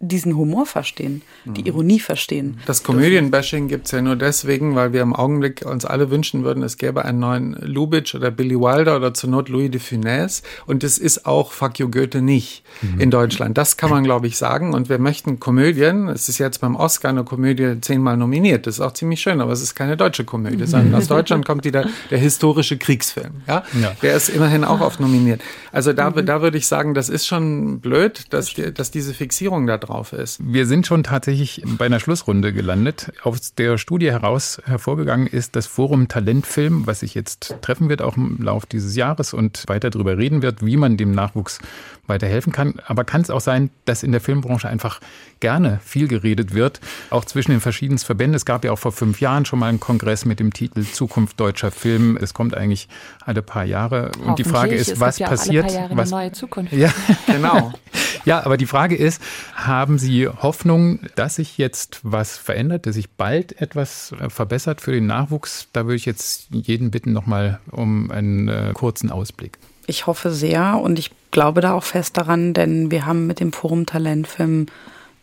[0.03, 1.67] diesen Humor verstehen, die mhm.
[1.69, 2.59] Ironie verstehen.
[2.67, 6.65] Das Komödienbashing gibt es ja nur deswegen, weil wir im Augenblick uns alle wünschen würden,
[6.65, 10.43] es gäbe einen neuen Lubitsch oder Billy Wilder oder zur Not Louis de Funès.
[10.67, 13.01] Und es ist auch Fuck you Goethe nicht mhm.
[13.01, 13.57] in Deutschland.
[13.57, 14.75] Das kann man, glaube ich, sagen.
[14.75, 16.09] Und wir möchten Komödien.
[16.09, 18.67] Es ist jetzt beim Oscar eine Komödie zehnmal nominiert.
[18.67, 21.65] Das ist auch ziemlich schön, aber es ist keine deutsche Komödie, sondern aus Deutschland kommt
[21.65, 23.43] wieder der historische Kriegsfilm.
[23.47, 23.63] Ja?
[23.81, 23.93] ja.
[24.03, 25.43] Der ist immerhin auch oft nominiert.
[25.71, 26.27] Also da, mhm.
[26.27, 29.92] da würde ich sagen, das ist schon blöd, dass, die, dass diese Fixierung da drauf
[29.93, 30.41] drauf ist.
[30.43, 33.13] Wir sind schon tatsächlich bei einer Schlussrunde gelandet.
[33.23, 38.17] Aus der Studie heraus hervorgegangen ist das Forum Talentfilm, was sich jetzt treffen wird, auch
[38.17, 41.59] im Laufe dieses Jahres und weiter darüber reden wird, wie man dem Nachwuchs
[42.07, 42.75] weiterhelfen kann.
[42.87, 45.01] Aber kann es auch sein, dass in der Filmbranche einfach
[45.39, 46.81] gerne viel geredet wird,
[47.11, 48.35] auch zwischen den verschiedenen Verbänden.
[48.35, 51.39] Es gab ja auch vor fünf Jahren schon mal einen Kongress mit dem Titel Zukunft
[51.39, 52.19] deutscher Film.
[52.21, 52.89] Es kommt eigentlich
[53.21, 54.11] alle paar Jahre.
[54.25, 55.65] Und die Frage ist, was ja passiert?
[55.65, 56.73] Alle paar Jahre was, eine neue Zukunft.
[56.73, 56.93] Ja,
[57.27, 57.73] genau.
[58.25, 59.23] ja, aber die Frage ist,
[59.55, 64.91] haben Sie Hoffnung, dass sich jetzt was verändert, dass sich bald etwas äh, verbessert für
[64.91, 65.69] den Nachwuchs?
[65.73, 69.59] Da würde ich jetzt jeden bitten, nochmal um einen äh, kurzen Ausblick.
[69.87, 73.53] Ich hoffe sehr und ich glaube da auch fest daran, denn wir haben mit dem
[73.53, 74.67] Forum Talentfilm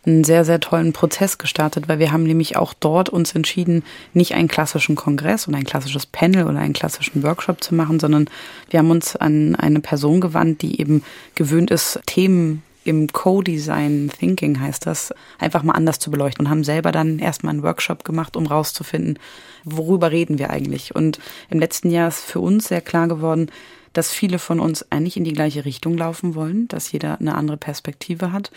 [0.06, 3.82] einen sehr, sehr tollen Prozess gestartet, weil wir haben nämlich auch dort uns entschieden,
[4.14, 8.28] nicht einen klassischen Kongress oder ein klassisches Panel oder einen klassischen Workshop zu machen, sondern
[8.70, 11.02] wir haben uns an eine Person gewandt, die eben
[11.34, 16.64] gewöhnt ist, Themen im Co-Design Thinking heißt das, einfach mal anders zu beleuchten und haben
[16.64, 19.18] selber dann erstmal einen Workshop gemacht, um rauszufinden,
[19.64, 20.94] worüber reden wir eigentlich.
[20.94, 23.50] Und im letzten Jahr ist für uns sehr klar geworden,
[23.92, 27.56] dass viele von uns eigentlich in die gleiche Richtung laufen wollen, dass jeder eine andere
[27.56, 28.50] Perspektive hat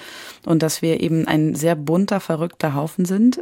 [0.45, 3.39] und dass wir eben ein sehr bunter, verrückter Haufen sind,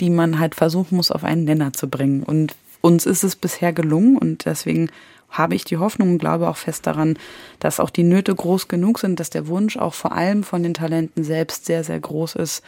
[0.00, 2.22] die man halt versuchen muss, auf einen Nenner zu bringen.
[2.22, 4.90] Und uns ist es bisher gelungen und deswegen
[5.30, 7.18] habe ich die Hoffnung und glaube auch fest daran,
[7.58, 10.74] dass auch die Nöte groß genug sind, dass der Wunsch auch vor allem von den
[10.74, 12.62] Talenten selbst sehr, sehr groß ist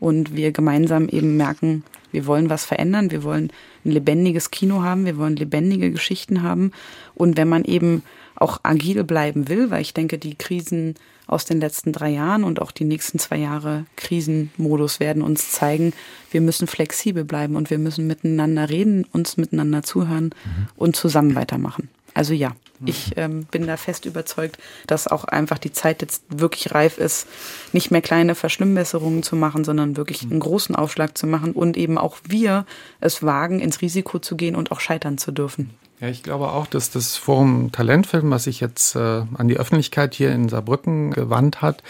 [0.00, 3.50] und wir gemeinsam eben merken, wir wollen was verändern, wir wollen
[3.84, 6.72] ein lebendiges Kino haben, wir wollen lebendige Geschichten haben
[7.14, 8.02] und wenn man eben
[8.34, 10.94] auch agil bleiben will, weil ich denke, die Krisen
[11.26, 15.92] aus den letzten drei Jahren und auch die nächsten zwei Jahre Krisenmodus werden uns zeigen,
[16.30, 20.68] wir müssen flexibel bleiben und wir müssen miteinander reden, uns miteinander zuhören mhm.
[20.76, 21.88] und zusammen weitermachen.
[22.14, 22.50] Also ja,
[22.80, 22.86] mhm.
[22.86, 27.26] ich ähm, bin da fest überzeugt, dass auch einfach die Zeit jetzt wirklich reif ist,
[27.72, 30.32] nicht mehr kleine Verschlimmbesserungen zu machen, sondern wirklich mhm.
[30.32, 32.66] einen großen Aufschlag zu machen und eben auch wir
[33.00, 35.70] es wagen, ins Risiko zu gehen und auch scheitern zu dürfen.
[36.00, 40.14] Ja, ich glaube auch, dass das Forum Talentfilm, was sich jetzt äh, an die Öffentlichkeit
[40.14, 41.82] hier in Saarbrücken gewandt hat,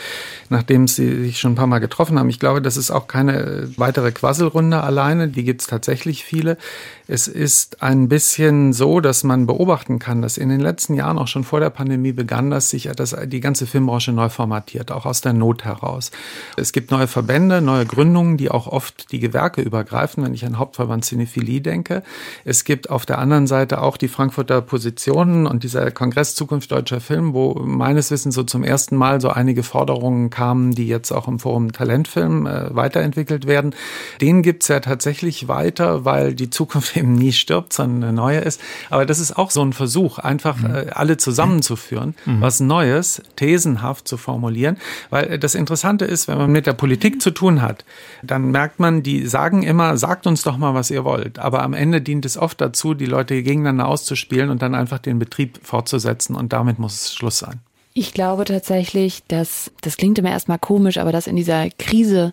[0.48, 3.70] nachdem sie sich schon ein paar Mal getroffen haben, ich glaube, das ist auch keine
[3.76, 6.58] weitere Quasselrunde alleine, die gibt es tatsächlich viele.
[7.06, 11.28] Es ist ein bisschen so, dass man beobachten kann, dass in den letzten Jahren, auch
[11.28, 15.20] schon vor der Pandemie, begann, dass sich das, die ganze Filmbranche neu formatiert, auch aus
[15.20, 16.10] der Not heraus.
[16.56, 20.58] Es gibt neue Verbände, neue Gründungen, die auch oft die Gewerke übergreifen, wenn ich an
[20.58, 22.02] Hauptverband Cinephilie denke.
[22.44, 27.00] Es gibt auf der anderen Seite auch die Frankfurter Positionen und dieser Kongress Zukunft deutscher
[27.00, 31.28] Film, wo meines Wissens so zum ersten Mal so einige Forderungen kamen, die jetzt auch
[31.28, 33.74] im Forum Talentfilm äh, weiterentwickelt werden.
[34.20, 38.60] Den gibt's ja tatsächlich weiter, weil die Zukunft eben nie stirbt, sondern eine neue ist.
[38.88, 40.74] Aber das ist auch so ein Versuch, einfach mhm.
[40.74, 42.40] äh, alle zusammenzuführen, mhm.
[42.40, 44.78] was Neues, thesenhaft zu formulieren.
[45.10, 47.84] Weil äh, das Interessante ist, wenn man mit der Politik zu tun hat,
[48.22, 51.38] dann merkt man, die sagen immer, sagt uns doch mal, was ihr wollt.
[51.38, 55.18] Aber am Ende dient es oft dazu, die Leute gegeneinander auszuspielen und dann einfach den
[55.18, 56.36] Betrieb fortzusetzen.
[56.36, 57.60] Und damit muss es Schluss sein.
[57.92, 62.32] Ich glaube tatsächlich, dass, das klingt immer erstmal komisch, aber dass in dieser Krise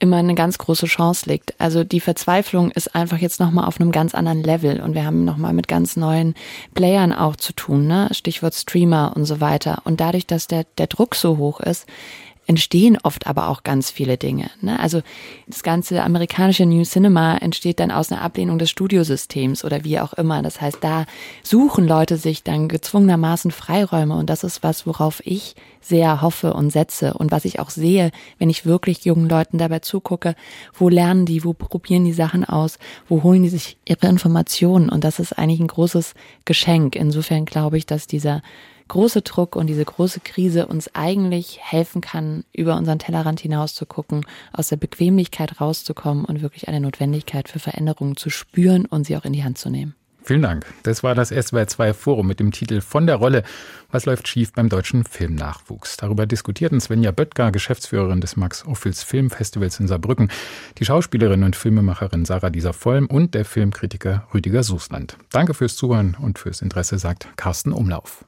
[0.00, 1.54] immer eine ganz große Chance liegt.
[1.60, 5.24] Also die Verzweiflung ist einfach jetzt nochmal auf einem ganz anderen Level und wir haben
[5.24, 6.34] nochmal mit ganz neuen
[6.74, 8.08] Playern auch zu tun, ne?
[8.12, 9.82] Stichwort Streamer und so weiter.
[9.84, 11.86] Und dadurch, dass der, der Druck so hoch ist,
[12.48, 14.50] entstehen oft aber auch ganz viele Dinge.
[14.62, 14.80] Ne?
[14.80, 15.02] Also
[15.46, 20.14] das ganze amerikanische New Cinema entsteht dann aus einer Ablehnung des Studiosystems oder wie auch
[20.14, 20.42] immer.
[20.42, 21.04] Das heißt, da
[21.42, 26.70] suchen Leute sich dann gezwungenermaßen Freiräume und das ist was, worauf ich sehr hoffe und
[26.70, 30.34] setze und was ich auch sehe, wenn ich wirklich jungen Leuten dabei zugucke,
[30.72, 32.78] wo lernen die, wo probieren die Sachen aus,
[33.08, 36.14] wo holen die sich ihre Informationen und das ist eigentlich ein großes
[36.46, 36.96] Geschenk.
[36.96, 38.40] Insofern glaube ich, dass dieser
[38.88, 43.86] große Druck und diese große Krise uns eigentlich helfen kann, über unseren Tellerrand hinaus zu
[43.86, 49.16] gucken, aus der Bequemlichkeit rauszukommen und wirklich eine Notwendigkeit für Veränderungen zu spüren und sie
[49.16, 49.94] auch in die Hand zu nehmen.
[50.28, 50.66] Vielen Dank.
[50.82, 53.44] Das war das SWR2 Forum mit dem Titel Von der Rolle.
[53.90, 55.96] Was läuft schief beim deutschen Filmnachwuchs?
[55.96, 60.30] Darüber diskutierten Svenja Böttger, Geschäftsführerin des Max Ophüls Filmfestivals in Saarbrücken,
[60.76, 65.16] die Schauspielerin und Filmemacherin Sarah Dieser-Vollm und der Filmkritiker Rüdiger Susland.
[65.30, 68.26] Danke fürs Zuhören und fürs Interesse, sagt Carsten Umlauf.